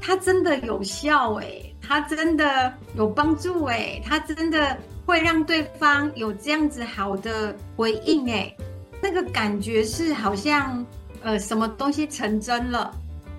[0.00, 8.56] 它真的有效诶，它真的有帮助诶，它真的会让对方有这样子好的回应诶，
[9.02, 10.84] 那个感觉是好像
[11.22, 12.94] 呃什么东西成真了。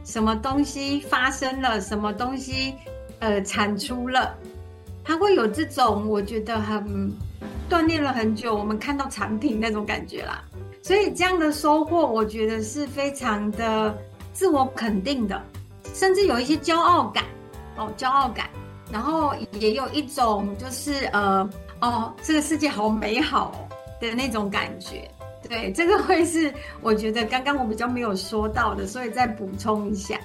[0.08, 1.82] 什么东西发生了？
[1.82, 2.74] 什么东西，
[3.20, 4.34] 呃，产出了？
[5.04, 7.12] 它会有这种我觉得很
[7.70, 10.42] 锻炼了很久，我们看到产品那种感觉啦。
[10.82, 13.94] 所以这样的收获，我觉得是非常的
[14.32, 15.44] 自我肯定的，
[15.94, 17.26] 甚至有一些骄傲感
[17.76, 18.50] 哦，骄傲感。
[18.90, 21.50] 然后也有一种就是呃，
[21.82, 23.68] 哦，这个世界好美好
[24.00, 25.12] 的那种感觉。
[25.50, 30.20] 对，这个会是我觉得刚刚我比较没有说到的，所以再补充一下。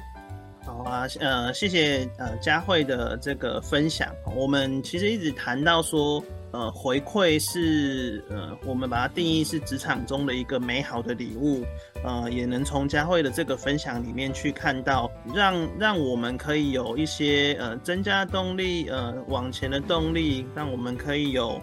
[0.64, 4.08] 好啊，呃，谢谢呃佳慧的这个分享。
[4.36, 11.64] 我们其实一直谈到说，呃，回馈是呃，我们把它定义是职场中的一个美好的礼物。
[12.04, 21.60] 呃，也能从佳慧的这个分享里面去看到，让让我们可以有一些呃增加动力，呃往前的动力，让我们可以有。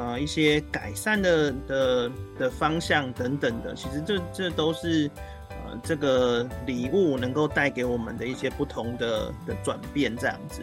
[0.00, 5.10] 呃，一些改善的的的方向等等的，其实这这都是
[5.50, 10.62] 呃这个礼物能够带给我们的一些不同的的转变，这样子。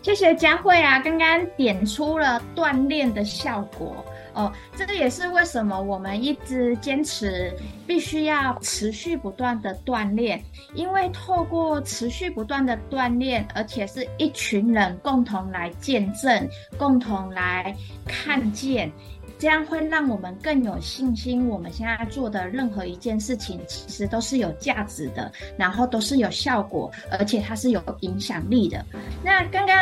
[0.00, 4.02] 谢谢佳慧啊，刚刚点出了锻炼的效果。
[4.36, 7.50] 哦，这个也是为什么我们一直坚持
[7.86, 10.38] 必须要持续不断的锻炼，
[10.74, 16.46] 因为透过持续不断的锻炼，而且是一群人共同来见证、
[16.76, 18.92] 共同来看见，
[19.38, 21.48] 这样会让我们更有信心。
[21.48, 28.84] 我们现在做的任何一件事情，其实都是有价值的，然后都是有效果，而且它是有影响力的。
[29.24, 29.74] 那刚刚。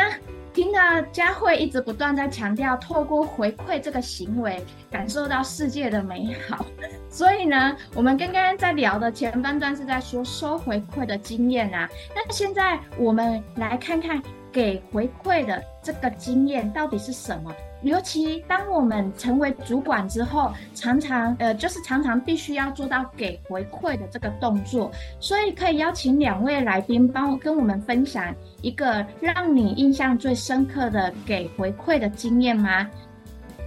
[0.55, 6.65] 听到佳慧一直不断在强调，透过回馈这个行为，感受到世界的美好。
[7.09, 11.89] 所以呢，我们刚刚在聊的前半段是在说收回馈的经验啊。
[12.15, 17.53] 那现在我们来看看给回馈的这个经验到底是什么。
[17.85, 32.89] 尤其当我们成为主管之后，常常呃，就是常常必须要做到给回馈的这个动作，所以可以邀请两位来宾帮跟我们分享一个让你印象最深刻的给回馈的经验吗？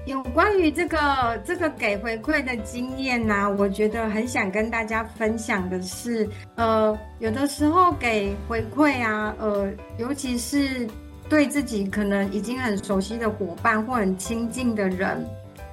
[0.05, 10.89] 有关于这个这个给回馈的经验呢、我觉得很想跟大家分享的是，呃，有的时候给回馈啊，呃，尤其是。
[11.29, 15.25] 对自己可能已经很熟悉的伙伴或很亲近的人，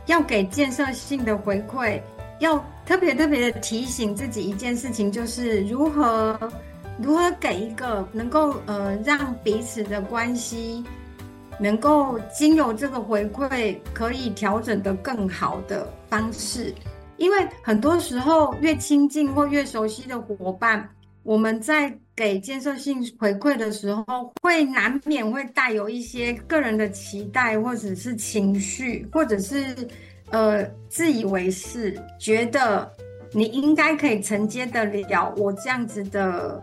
[0.06, 2.02] 要给建设性的回馈，
[2.40, 6.38] 要特别特别的提醒自己一件事情，就是如何
[7.00, 10.84] 如何给一个能够呃让彼此的关系
[11.58, 16.74] 能够经由这个回馈可以调整的更好的方式，
[17.18, 20.88] 因为很多时候越亲近或越熟悉的伙伴，
[21.26, 29.76] 我们在给建设性回馈的时候，会难免会带有一些个人的期待，或者是情绪，或者是
[30.30, 32.88] 呃自以为是，觉得
[33.32, 36.62] 你应该可以承接得了我这样子的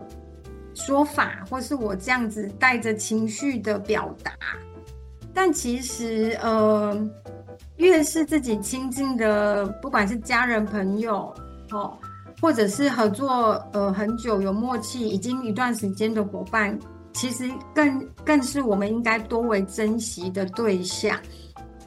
[0.75, 4.33] 说法，或是我这样子带着情绪的表达。
[5.35, 6.97] 但其实，呃，
[7.79, 11.35] 越是自己亲近的，不管是家人、朋友，
[11.73, 11.99] 哦。
[12.43, 16.77] 或者是合作呃很久有默契，已经一段时间的伙伴，
[17.13, 21.17] 其实更更是我们应该多为珍惜的对象。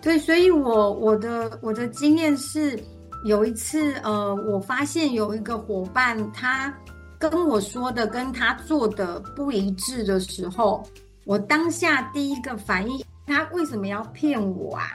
[0.02, 2.80] 对，所以我我的我的经验是，
[3.26, 6.74] 有一次呃，我发现有一个伙伴，他
[7.20, 10.82] 跟我说的跟他做的不一致的时候，
[11.26, 14.88] 我当下第一个反应，他为什么要骗我啊？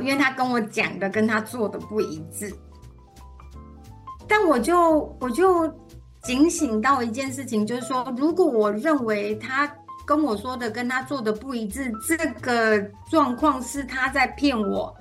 [0.00, 2.52] 因为他跟我讲的跟他做的不一致。
[4.28, 5.72] 但我就我就
[6.22, 9.72] 警醒到一件事情，就是说，如果我认为他
[10.06, 14.94] 跟我说的跟他做的不一致，这个状况是他在骗我，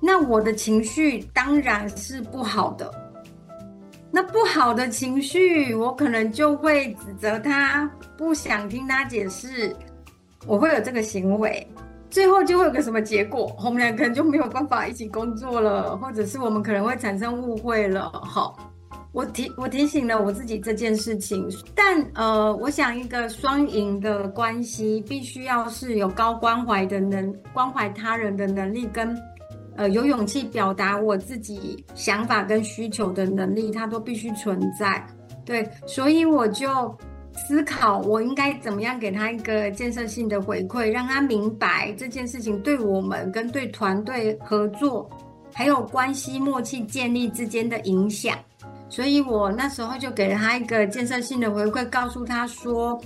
[0.00, 2.90] 那我的情绪当然是不好的。
[4.10, 9.74] 那不好的情绪，我可能就会指责他，不想听他解释，
[10.46, 11.66] 我会有这个行为。
[12.10, 18.10] 最后就会有个什么结果，我们俩可能就没有办法一起工作了，或者是我们可能会产生误会了。
[18.24, 18.56] 好，
[19.12, 29.14] 我提我提醒了我自己这件事情，但呃，我想一个双赢的关系，必须要是有高关怀的能关怀他人的能力，跟
[29.76, 35.06] 呃有勇气表达我自己想法跟需求的能力，它都必须存在。
[35.44, 36.96] 对，所以我就。
[37.46, 45.08] 思考我应该怎么样给他一个建设性的回馈，让他明白这件事情对我们跟对团队合作，
[45.54, 48.36] 还有关系默契建立之间的影响。
[48.90, 53.00] 所以我那时候就给了他一个建设性的回馈，告诉他说，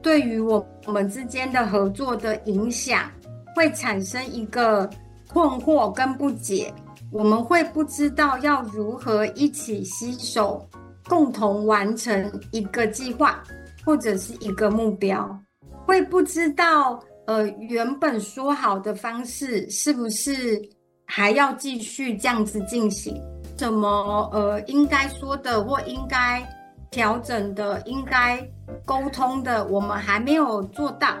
[0.00, 3.10] 对于我们之间的合作的影响，
[3.54, 4.88] 会产生一个
[5.28, 6.72] 困惑跟不解，
[7.10, 10.66] 我们会不知道要如何一起携手，
[11.08, 13.42] 共同完成一个计划。
[13.84, 15.38] 或者是一个目标，
[15.86, 20.60] 会不知道，呃，原本说好的方式是不是
[21.04, 23.20] 还要继续这样子进行？
[23.58, 26.42] 什么，呃，应该说的或应该
[26.90, 28.44] 调整的、应该
[28.84, 31.14] 沟通的，我们还没有做到。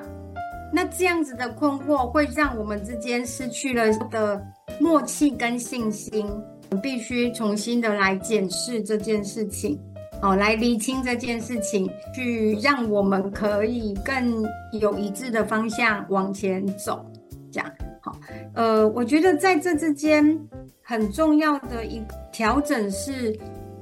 [0.72, 4.42] 那这样子的困惑会让我们之间失去了的
[4.80, 6.26] 默契跟信心，
[6.82, 9.78] 必须重新的来检视这件事情。
[10.22, 17.04] 好，来厘清这件事情，去让我们可以更有一致的方向往前走。
[17.50, 17.68] 这样
[18.00, 18.16] 好，
[18.54, 20.38] 呃，我觉得在这之间
[20.80, 23.36] 很重要的一调整是，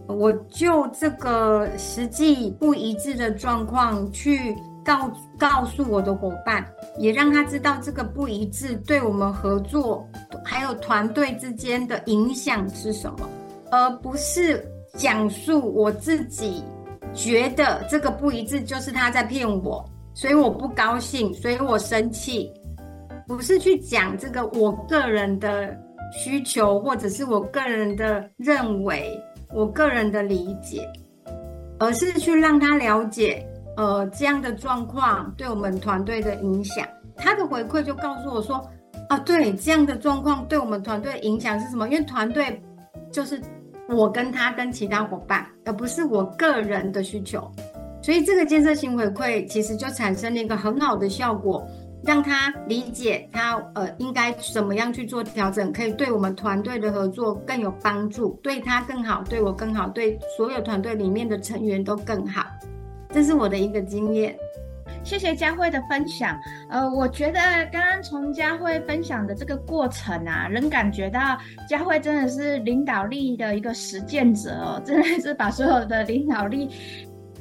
[0.06, 10.08] 我就这个实际不一致的状况去告告诉我的伙伴，也让他知道这个不一致对我们合作
[10.42, 13.28] 还有团队之间的影响是什么，
[13.70, 14.66] 而不是。
[14.94, 16.62] 讲述我自己
[17.14, 22.52] 觉得这个不一致，就是他在骗我，所以我不高兴，所以我生气。
[23.26, 25.76] 不是去讲这个我个人的
[26.12, 29.16] 需求，或者是我个人的认为，
[29.54, 30.84] 我个人的理解，
[31.78, 36.84] 而是去让他了解，呃，这样的状况对我们团队的影响。
[37.16, 38.68] 他的回馈就告诉我说，
[39.08, 41.88] 啊，对，这样的状况对我们团队影响是什么？
[41.88, 42.60] 因为团队
[43.12, 43.40] 就是。
[43.96, 47.50] 我跟他跟其他伙伴，而不是我个人的需求，
[48.02, 51.66] 所以这个建设性回馈其实就产生了一个很好的效果，
[52.04, 62.46] 让他理解他呃应该怎么样去做调整，可以对我们团队的合作更有帮助，对他更好，对我更好，对所有团队里面的成员都更好，
[63.10, 64.36] 这是我的一个经验。
[65.02, 66.38] 谢谢佳慧的分享。
[66.68, 67.40] 呃，我觉得
[67.72, 71.38] 刚刚从佳慧分享的这个过程啊，能感觉到
[71.68, 76.68] 佳慧真的是领导力的一个实践者哦，真的是把所有的领导力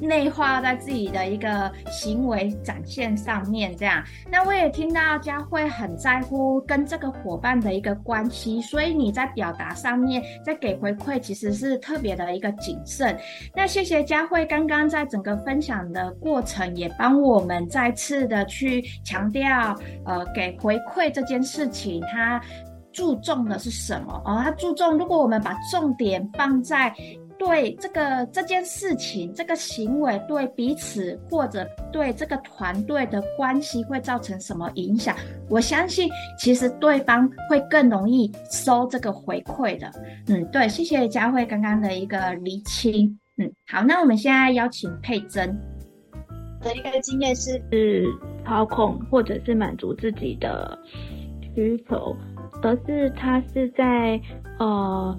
[0.00, 3.76] 内化在自己的一个行为展现上面。
[3.76, 13.16] 这样，那我也听到佳慧很在乎跟这个伙伴的一个关系，所以你在表达上面，在给回馈其实是特别的一个谨慎。
[13.54, 19.74] 那谢谢佳慧刚刚在整个分享的过程，也帮我们再次的去强调，
[20.04, 22.40] 呃，给回馈这件事情，它
[22.92, 24.20] 注重的是什么？
[24.24, 26.92] 哦，它注重，如果我们把重点放在
[27.40, 35.16] 对这个这件事情、这个行为对彼此或者对这个团队的关系会造成什么影响，
[35.48, 36.06] 我相信
[36.38, 39.90] 其实对方会更容易收这个回馈的。
[40.28, 43.18] 嗯，对，谢谢佳慧刚刚的一个厘清。
[43.38, 45.58] 嗯，好，那我们现在邀请佩珍。
[46.60, 47.58] 的一个经验是，
[48.44, 50.78] 操控或者是满足自己的
[51.54, 52.14] 需求，
[52.62, 54.20] 而是他是在
[54.58, 55.18] 呃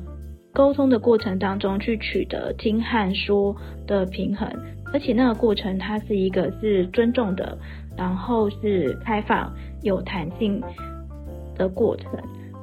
[0.53, 3.55] 沟通的过程当中去取得听和说
[3.87, 4.49] 的平衡，
[4.93, 7.57] 而且那个过程它是一个是尊重的，
[7.97, 10.61] 然后是开放有弹性
[11.55, 12.11] 的过程，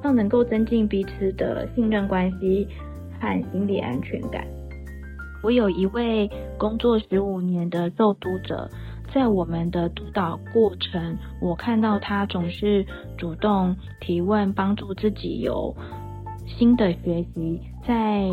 [0.03, 2.69] 那能够增进彼此的信任关系
[3.19, 4.47] 和心理安全感。
[5.43, 8.69] 我有一位工作十五年的受督者，
[9.15, 12.85] 在我们的督导过程，我看到他总是
[13.17, 15.75] 主动提问，帮助自己有
[16.57, 18.27] 新的学习，在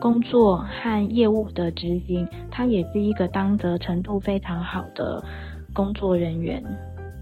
[0.00, 5.22] 工作和业务的执行，他也是一个当责程度非常好的
[5.72, 6.62] 工作人员。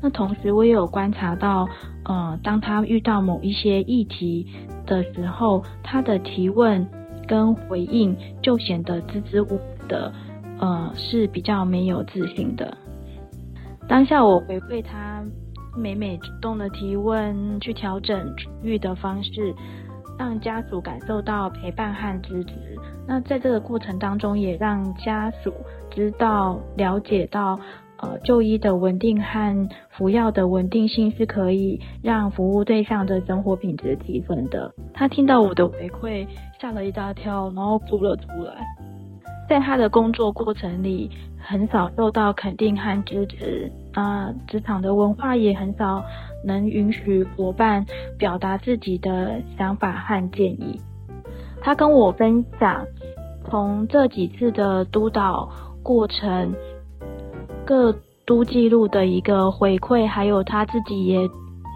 [0.01, 1.69] 那同时，我也有观察到，
[2.05, 4.47] 呃，当他遇到某一些议题
[4.87, 6.87] 的时候，他的提问。
[7.29, 10.11] 跟回应就显得支支吾吾的，
[10.59, 12.75] 呃，是比较没有自信的。
[13.87, 15.23] 当下我回馈他，
[15.77, 19.55] 每每主动的提问，去调整处遇的方式，
[20.19, 22.53] 让家属感受到陪伴和支持。
[23.07, 25.55] 那在这个过程当中，也让家属
[25.91, 27.59] 知道、了解到。
[28.01, 34.73] 呃，就医的稳定和服药的稳定性是可以让服务对象的生活品质提升的。
[34.95, 36.25] 他听到我的回馈，
[36.61, 38.65] 吓了一大跳，然后哭了出来。
[39.49, 41.11] 在他的工作过程里，
[41.41, 46.01] 很少受到肯定和支持，啊、职场的文化也很少
[46.45, 47.85] 能允许伙伴
[48.19, 50.81] 表达自己的想法和建议。
[51.61, 52.87] 他跟我分享，
[53.49, 55.49] 从这几次的督导
[55.83, 56.55] 过程。
[57.65, 61.29] 各督记录的一个回馈，还有他自己也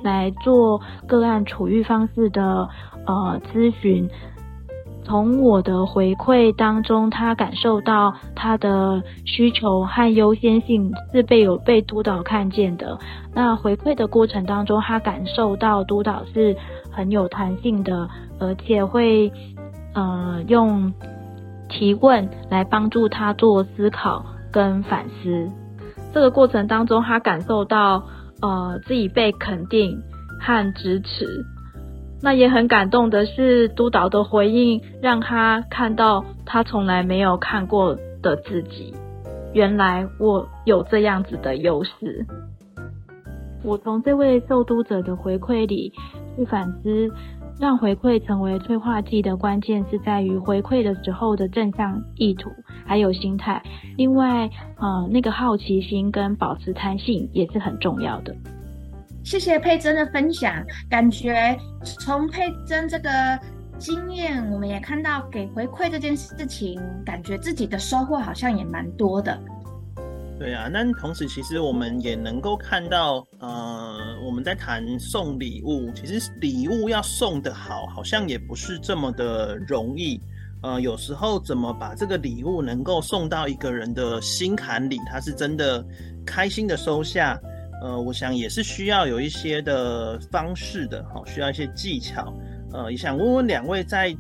[0.03, 2.69] 来做个案处遇方式的
[3.07, 4.09] 呃咨询。
[5.13, 12.99] 从我的回馈当中，他感受到他的需求和优先性是被有被督导看见的。
[13.35, 16.57] 那回馈的过程当中，他感受到督导是
[16.91, 18.09] 很有弹性的，
[18.41, 19.31] 而且会
[19.93, 20.91] 呃用
[21.69, 25.47] 提问来帮助他做思考跟反思。
[26.15, 28.03] 这个过程当中，他感受到
[28.41, 29.95] 呃自己被肯定
[30.41, 31.45] 和支持，
[32.23, 38.95] 那也很感动的是督导的回应，让他看到他从来没有看过的自己，
[39.53, 42.25] 原来我有这样子的优势。
[43.65, 45.93] 我从这位受督者的回馈里
[46.37, 47.11] 去反思。
[47.61, 52.51] 让回馈成为催化剂的关键是在于回馈的时候的正向意图，
[52.85, 53.63] 还有心态。
[53.97, 58.35] 另外，呃，那个好奇心跟保持弹性也是很重要的。
[59.25, 60.53] 谢谢佩珍的分享，
[60.91, 63.09] 感觉从佩珍这个
[63.79, 69.39] 经验，我们也看到给回馈这件事情，感觉自己的收获好像也蛮多的。
[70.39, 80.21] 对啊，那同时其实我们也能够看到，呃，我们在谈送礼物，其实礼物要送得好，好像也不是这么的容易。
[80.63, 85.85] 呃，有时候怎么把这个礼物能够送到一个人的心坎里，他是真的
[86.27, 87.39] 开心的收下，
[87.83, 92.33] 呃，我想也是需要有一些的方式的，好，需要一些技巧。
[92.73, 94.15] 呃，也想问问两位在。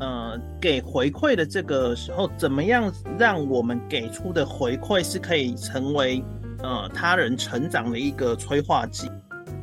[0.00, 6.22] 呃，给回馈的这个时候，怎么样让我们给出的回馈是可以成为
[6.62, 9.10] 呃他人成长的一个催化剂？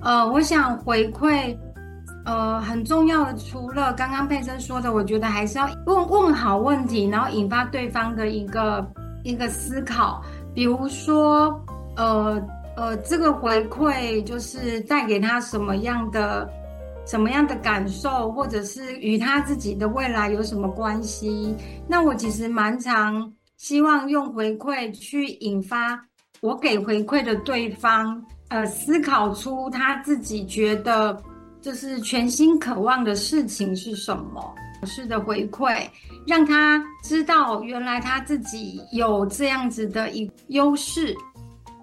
[0.01, 1.57] 呃，我想回馈，
[2.25, 8.85] 呃，很重要的，除了刚刚佩珍说的，我觉得还是要问问好问题，然后引发对方的一个
[9.23, 10.21] 一个思考。
[10.53, 11.59] 比如说，
[11.95, 12.41] 呃
[12.75, 16.49] 呃，这个回馈就是带给他什么样的？
[17.07, 21.55] 什么样的感受，或者是与他自己的未来有什么关系？
[21.87, 26.03] 那我其实蛮常希望用回馈去引发
[26.41, 31.15] 我给回馈的对方，呃，思考出他自己觉得
[31.61, 34.55] 就是全心渴望的事情是什么。
[34.83, 35.87] 式的回馈，
[36.25, 41.15] 让他知道原来他自己有这样子的一优势。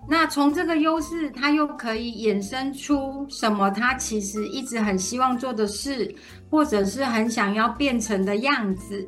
[0.08, 3.70] 那从这个优势，他又可以衍生出什么？
[3.70, 6.12] 他其实一直很希望做的事，
[6.50, 9.06] 或者是很想要变成的样子，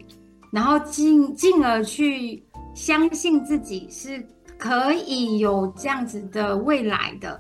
[0.53, 2.43] 然后进进而去
[2.75, 4.25] 相信自己是
[4.57, 7.39] 可以有这样子的未来的。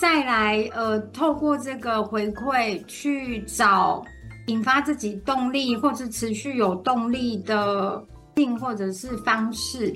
[0.00, 4.04] 再来，呃，透过这个回馈去找
[4.46, 8.02] 引发自己动力，或者持续有动力的
[8.34, 9.94] 定或者是方式。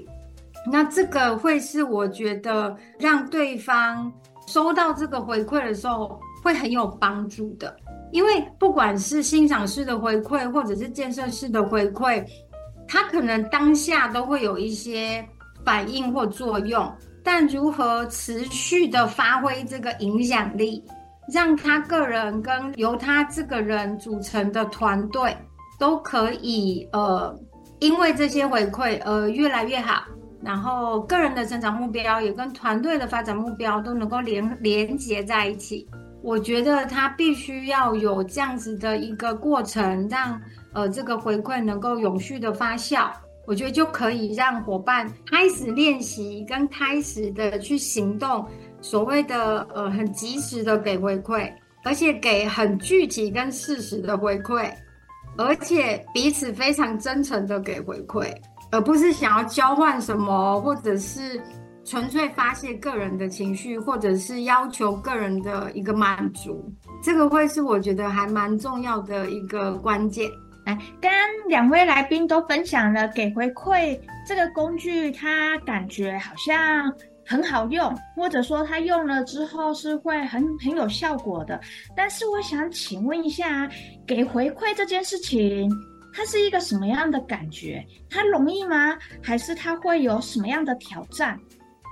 [0.70, 4.12] 那这个会是我觉得让对方
[4.46, 7.76] 收到这个回馈的时候会很有帮助的，
[8.12, 12.24] 因为不管是欣赏式的回馈或者是建设式的回馈，
[12.86, 15.26] 他可能当下都会有一些
[15.64, 16.90] 反应或作用，
[17.22, 20.82] 但如何持续的发挥这个影响力，
[21.32, 25.36] 让他个人跟由他这个人组成的团队
[25.78, 27.38] 都可以呃，
[27.80, 30.04] 因为这些回馈而越来越好。
[30.42, 35.88] 然后个人的成长目标也跟团队的发展目标都能够连连接在一起。
[36.22, 40.40] 我觉得他必须要有这样子的一个过程，让
[40.72, 43.10] 呃这个回馈能够永续的发酵。
[43.46, 48.46] 我觉得就可以让伙伴开始练习跟开始的去行动，
[48.80, 51.50] 所谓的呃很及时的给回馈，
[51.82, 54.70] 而且给很具体跟事实的回馈，
[55.38, 58.30] 而且彼此非常真诚的给回馈。
[58.70, 61.40] 而不是想要交换什么，或者是
[61.84, 66.70] 纯粹发泄个人的情绪，或者是要求个人的一个满足，
[67.02, 70.30] 这个会是我觉得还蛮重要的一个关键。
[70.66, 71.10] 来，刚
[71.48, 76.92] 两位来宾都分享了给回馈这个工具，他感觉好像
[77.24, 81.58] 很好用，或者说他用了之后是会很很有效果的。
[81.96, 83.66] 但是我想请问一下，
[84.06, 85.70] 给回馈这件事情。
[86.18, 87.86] 它是一个什么样的感觉？
[88.10, 88.98] 它容易吗？
[89.22, 91.38] 还是它会有什么样的挑战？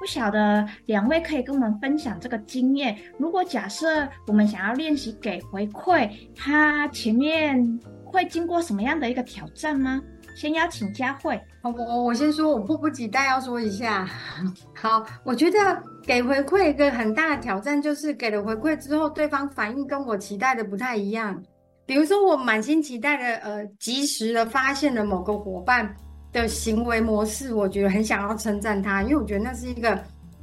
[0.01, 2.99] 不晓得两位可以跟我们分享这个经验。
[3.21, 7.57] 如果假设我们想要练习给回馈，它前面
[8.05, 10.03] 会经过什么样的一个挑战吗？
[10.37, 11.41] 先邀请佳慧。
[11.63, 14.09] 我我我先说，我迫不及待要说一下。
[14.75, 15.59] 好，我觉得
[16.03, 21.41] 给回馈一个很大的挑战就是给了回馈之后，对方反应跟我期待的不太一样。
[21.87, 25.95] 比如说，我满心期待的，呃，及时的发现了某个伙伴
[26.33, 29.97] 的行为模式，我觉得很想要称赞他，因为我觉得那是一个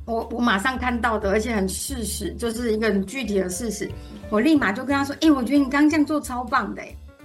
[0.05, 3.91] 我我马上看到的，而且很事实，就是一个很具体的事实。
[4.29, 6.81] 我立马就跟他说：“哎，我觉得你刚刚这样做超棒的，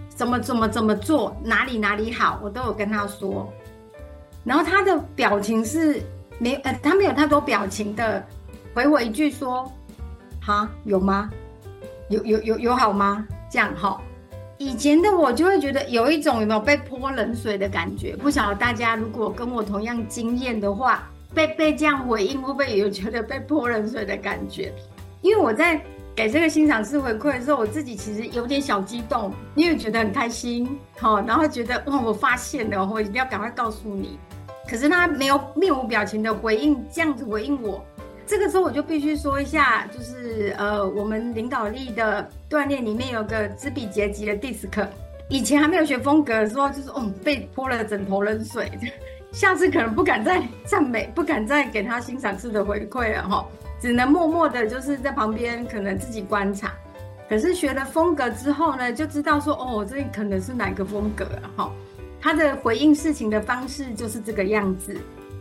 [0.09, 3.49] 怎么怎么怎么做，哪里哪里好，我都有跟他说。”
[4.45, 6.03] 然后他的表情是
[6.41, 8.27] 没，呃，他没有太多表情的
[8.75, 9.71] 回我一句说
[10.43, 11.31] ：“哈，有吗？
[12.09, 13.25] 有有有有好吗？
[13.49, 14.01] 这样哈。”
[14.59, 24.73] 以前的我就会觉得有一种有没有被泼冷水的感觉，不晓得大家如果跟我同样经验的话，被被这样回应会不会有觉得被泼冷水的感觉？
[25.23, 25.81] 因为我在
[26.13, 34.19] 给这个欣赏式回馈的时候，我自己其实有点小激动，因为觉得很开心，好，然后觉得哇，我发现了，我一定要赶快告诉你。
[34.69, 37.81] 可是他没有面无表情的回应，这样子回应我。
[38.29, 44.87] 这个时候我就必须说一下，就是呃，我们领导力的锻炼里面有个知彼解己的 DISC，
[45.31, 48.71] 以前还没有学风格的时候，就是哦被泼了整头冷水，
[49.33, 53.47] 下次可能不敢再赞美，不敢再给他欣赏式的回馈了哈，
[53.81, 56.75] 只能默默的就是在旁边可能自己观察。
[57.31, 61.73] 可是学了风格之后呢，就知道说哦，这可能是哪个风格啊哈，
[62.21, 64.95] 他的回应事情的方式就是这个样子。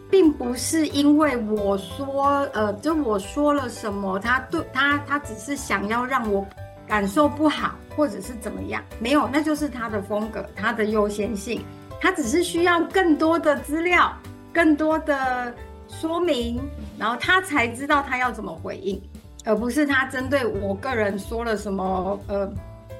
[0.10, 6.46] 并不是因为我说，呃，就我说了什么，他对他，他只是想要让我
[6.88, 8.82] 感受不好，或者是怎么样？
[9.00, 11.62] 没有，那就是他的风格，他的优先性，
[12.00, 14.14] 他只是需要更多的资料，
[14.54, 15.54] 更多的
[15.90, 16.62] 说明，
[16.98, 19.02] 然后他才知道他要怎么回应，
[19.44, 22.50] 而不是他针对我个人说了什么，呃，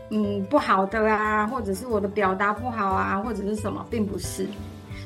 [0.10, 4.46] 嗯，不好的啊，或者是我的表达不好啊，或者是什么，并不是。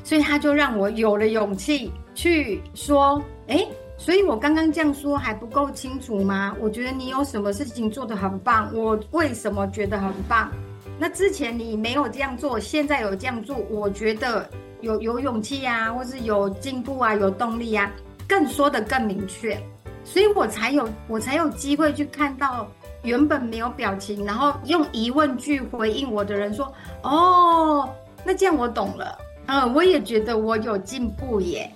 [0.04, 6.54] 所以他就让我有了勇气去说，诶，所以我刚刚这样说还不够清楚吗？
[6.60, 10.50] 我觉得你有什么事情做得很棒，我为什么觉得很棒？
[10.98, 14.48] 那之前你没有这样做，现在有这样做，我觉得
[14.80, 17.90] 有有勇气啊，或是有进步啊，有动力啊，
[18.28, 19.56] 更说得更明确，
[20.04, 22.68] 所以我才有我才有机会去看到
[23.02, 26.72] 原本没有表情，然后用疑问句回应我的人说，
[27.02, 27.88] 哦，
[28.24, 29.16] 那这样我懂了。
[29.52, 31.70] 嗯，我也觉得我有进步耶，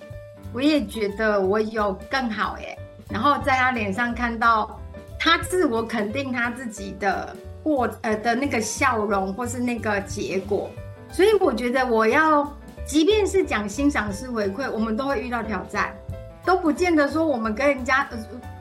[0.51, 2.75] 我也觉得我有更好耶。
[3.07, 4.81] 然后在他脸上看到
[5.19, 10.71] 他自我肯定他自己的过呃的那个笑容，或是那个结果，
[11.11, 12.51] 所以我觉得我要，
[12.83, 15.95] 即便是讲欣赏式回馈，我们都会遇到挑战，
[16.43, 18.09] 都不见得说我们跟人家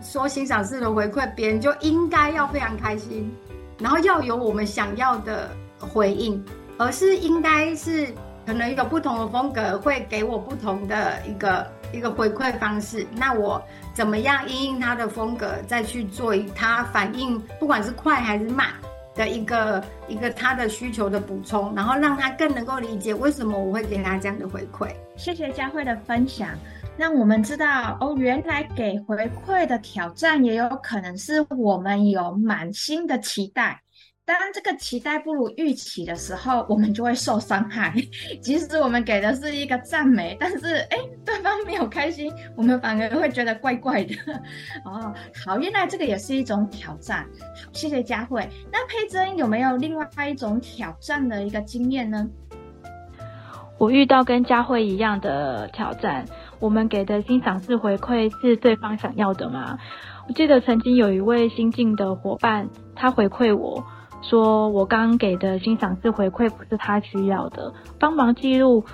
[0.03, 3.35] 说欣赏式的回馈，别人就应该要非常开心，
[3.79, 6.45] 然后要有我们想要的回应，
[6.77, 8.12] 而是应该是
[8.47, 13.61] 可能有不同的风格会给我不同的一个一个回馈方式，那我
[13.93, 18.69] 怎么样因应他的风格再去做他反应，不管是快还是慢。
[19.17, 24.91] 的一个一个他的需求的补充，然后让他更能够理解为什么我会给他这样的回馈。
[25.17, 26.51] 谢谢佳慧的分享，
[26.99, 33.81] 让我们知道哦，原来给回馈的挑战也有可能是我们有满心的期待。
[34.27, 37.95] 当这个期待不如预期的时候，我们就会受伤害。
[38.43, 44.16] 即使我们给的是一个赞美，但是哎，对方没有开心，我们反而会觉得怪怪的。
[44.85, 45.14] 哦，
[45.47, 47.24] 好，原来这个也是一种挑战。
[47.41, 48.49] 好，谢谢佳慧。
[48.72, 52.29] 那佩珍有没有另外一种挑战的一个经验呢？
[53.79, 56.24] 我遇到跟佳慧一样的挑战。
[56.59, 59.79] 我们给的欣赏式回馈是对方想要的吗？
[60.27, 63.87] 我记得曾经有一位新进的伙伴，他回馈我。
[64.23, 68.85] 说我刚给的欣赏式回馈不是他需要的，帮忙记录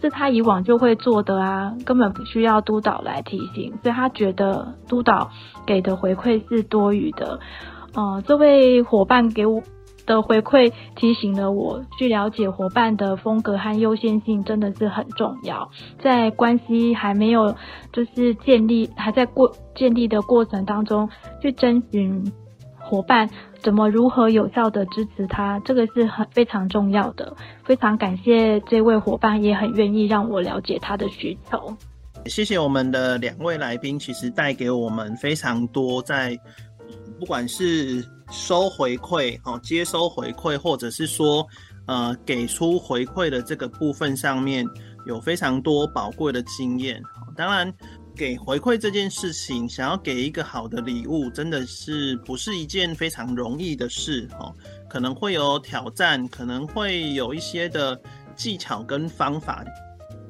[0.00, 5.30] 是他以往就会做的啊，根本不需要督导来提醒，所以他觉得督导
[5.66, 7.40] 给的回馈是多余的。
[7.94, 9.62] 呃，这位伙伴给我
[10.06, 17.54] 的回馈提醒了我，去了解伙伴的风格和优先性真的是很重要，在关系还没有
[17.92, 21.10] 就是建立，还在过建立的过程当中
[21.42, 22.32] 去征询
[22.78, 23.28] 伙伴。
[23.62, 25.60] 怎么如何有效的支持他？
[25.60, 27.34] 这个是很非常重要的。
[27.64, 31.76] 非常感谢这位伙伴，也很愿意让我了解他的需求。
[32.26, 36.38] 谢谢我们的两位来宾，其实带给我们非常多在，
[37.18, 41.46] 不管是收回馈哦，接收回馈，或者是说
[41.86, 44.66] 呃给出回馈的这个部分上面，
[45.06, 47.02] 有非常多宝贵的经验。
[47.36, 47.72] 当然。
[48.20, 54.54] 给回馈这件事情，想要给一个好的礼物，真的是不是一件非常容易的事哦。
[54.90, 57.98] 可能会有挑战，可能会有一些的
[58.36, 59.64] 技巧跟方法。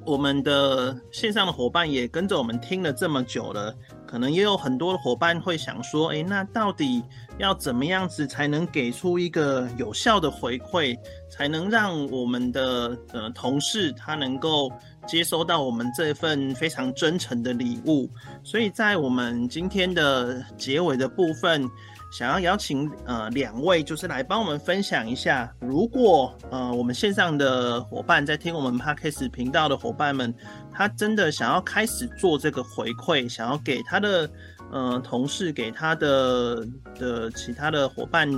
[0.07, 3.75] 我们的线上的伙伴也跟着我们听了这么久了，
[4.07, 7.03] 可能也有很多的伙伴会想说：诶，那到底
[7.39, 10.97] 要怎么样子才能给出一个有效的回馈，
[11.29, 14.71] 才能让我们的呃同事他能够。
[15.11, 18.09] 接收到我们这份非常真诚的礼物，
[18.45, 21.69] 所以在我们今天的结尾的部分，
[22.13, 30.33] 想要邀请呃两位，就是来帮我们分享一下，如果呃我们线上的伙伴在听我们 Podcast 频道的伙伴们，
[30.71, 34.31] 他真的想要开始做这个回馈，想要给他的
[34.71, 38.31] 呃同事，给他的的其他的伙伴，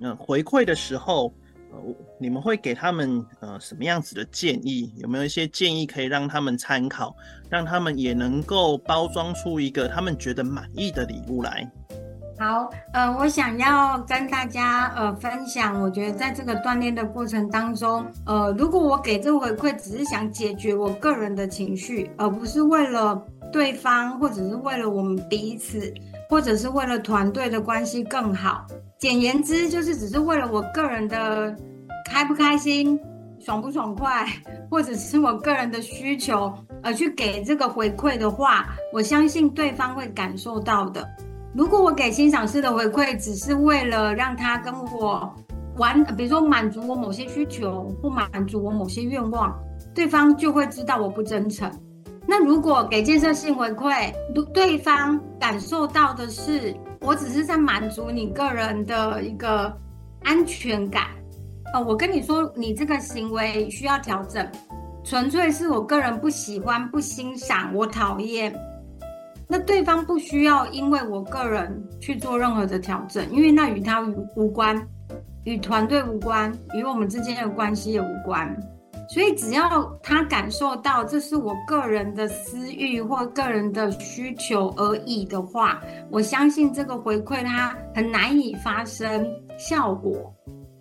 [0.00, 1.34] 呃回馈的时候。
[1.72, 1.78] 呃
[2.18, 4.92] 你们会给他们呃什么样子的建议？
[4.98, 7.16] 有没有一些建议可以让他们参考，
[7.50, 11.68] 让他们也能够包装出一个他们觉得满意的礼物来？
[12.38, 23.20] 好，呃，我想要跟大家呃分享，我觉得在这个锻炼的过程当中，呃，如果我给这个回馈只是想解决我个人的情绪，而不是为了
[23.52, 25.92] 对方，或者是为了我们彼此，
[26.28, 28.66] 或者是为了团队的关系更好。
[29.02, 31.52] 简言之，就是只是为了我个人的
[32.08, 32.96] 开不开心、
[33.40, 34.24] 爽不爽快，
[34.70, 41.04] 或者是我个人的需求而去给这个回馈的话，我相信对方会感受到的。
[41.52, 45.34] 如果我给欣赏式的回馈，只是为了让他跟我
[45.78, 49.52] 玩，比如说满足我某些需求或满足我某些愿望，
[49.92, 51.68] 对方就会知道我不真诚。
[52.24, 54.12] 那如果给建设性回馈，
[54.54, 56.72] 对方感受到的是。
[57.02, 59.76] 我只是在满足你个人的一个
[60.22, 61.08] 安全感，
[61.74, 64.48] 呃，我跟你说，你这个行为需要调整，
[65.02, 68.54] 纯粹是我个人不喜欢、不欣赏、我讨厌。
[69.48, 74.00] 那对方不需要因为我个人去做任何的调整，因为那与他
[74.36, 74.80] 无关，
[75.44, 78.56] 与团队无关，与我们之间的关系也无关。
[79.12, 90.32] 所以，只要他感受到这是我个人的私欲或个人的需求而已的话，我相信这个回馈他很难以发生效果，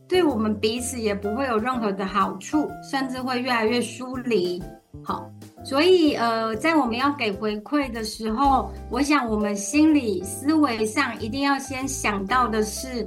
[0.07, 4.63] 对我们彼此也不会有任何的好处，甚至会越来越疏离。
[5.03, 5.29] 好，
[5.65, 13.05] 所以呃，在我们要给回馈的时候，我想我们心理思维上一定要先想到的是，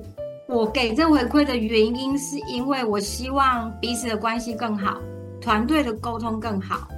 [0.49, 5.01] 我给这回馈的原因是因为我希望彼此的关系更好。
[5.45, 6.89] 团队的沟通更好，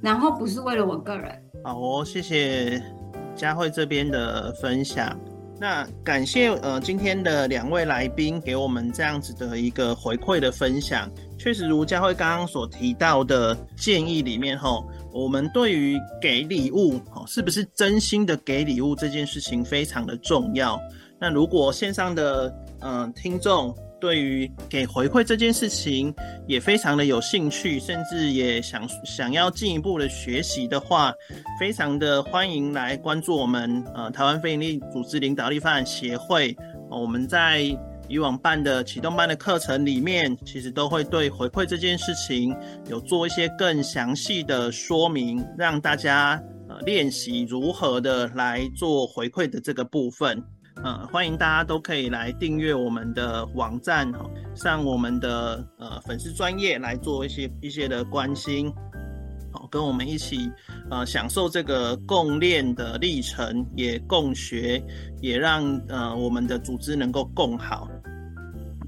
[0.00, 1.30] 然后不是为了我个人。
[1.62, 2.82] 好哦，谢谢
[3.36, 5.14] 佳慧这边的分享。
[5.60, 20.80] 那感谢呃今天的两位来宾给我们这样子的一个回馈的分享，确实如佳慧刚刚所提到的建议里面吼，我们对于给礼物哦，是不是真心的给礼物这件事情非常的重要。
[21.20, 26.14] 那如果线上的嗯、听众，对于给回馈这件事情
[26.46, 31.12] 也非常的有兴趣，甚至也想想要进一步的学习的话，
[31.58, 36.56] 非常的欢迎来关注我们呃台湾非营利组织领导力发展协会。
[36.90, 37.62] 我们在
[38.06, 42.54] 以往办的启动班的课程里面，其实都会对回馈这件事情
[42.90, 50.44] 有做一些更详细的说明，让大家呃练习如何的来做回馈的这个部分。
[50.82, 54.10] 嗯，欢迎大家都可以来订阅我们的网站，
[54.54, 58.70] 上我们的呃粉丝专业来做一些一些的关心，
[59.52, 60.50] 好，跟我们一起
[60.90, 64.82] 呃享受这个共练的历程，也共学，
[65.22, 67.88] 也让呃我们的组织能够共好。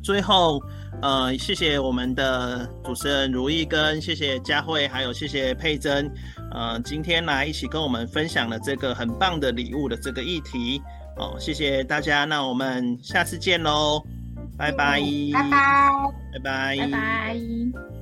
[0.02, 0.60] 最后，
[1.02, 6.12] 呃，谢谢我们的主持人如意跟谢谢佳慧，还有谢谢佩珍，
[6.52, 10.82] 呃，今天来一起跟我们分享了这个很棒的礼物的这个议题。
[11.16, 14.04] 好，谢谢大家，那我们下次见喽，
[14.56, 15.00] 拜拜，
[15.32, 17.95] 拜拜，拜拜，拜拜。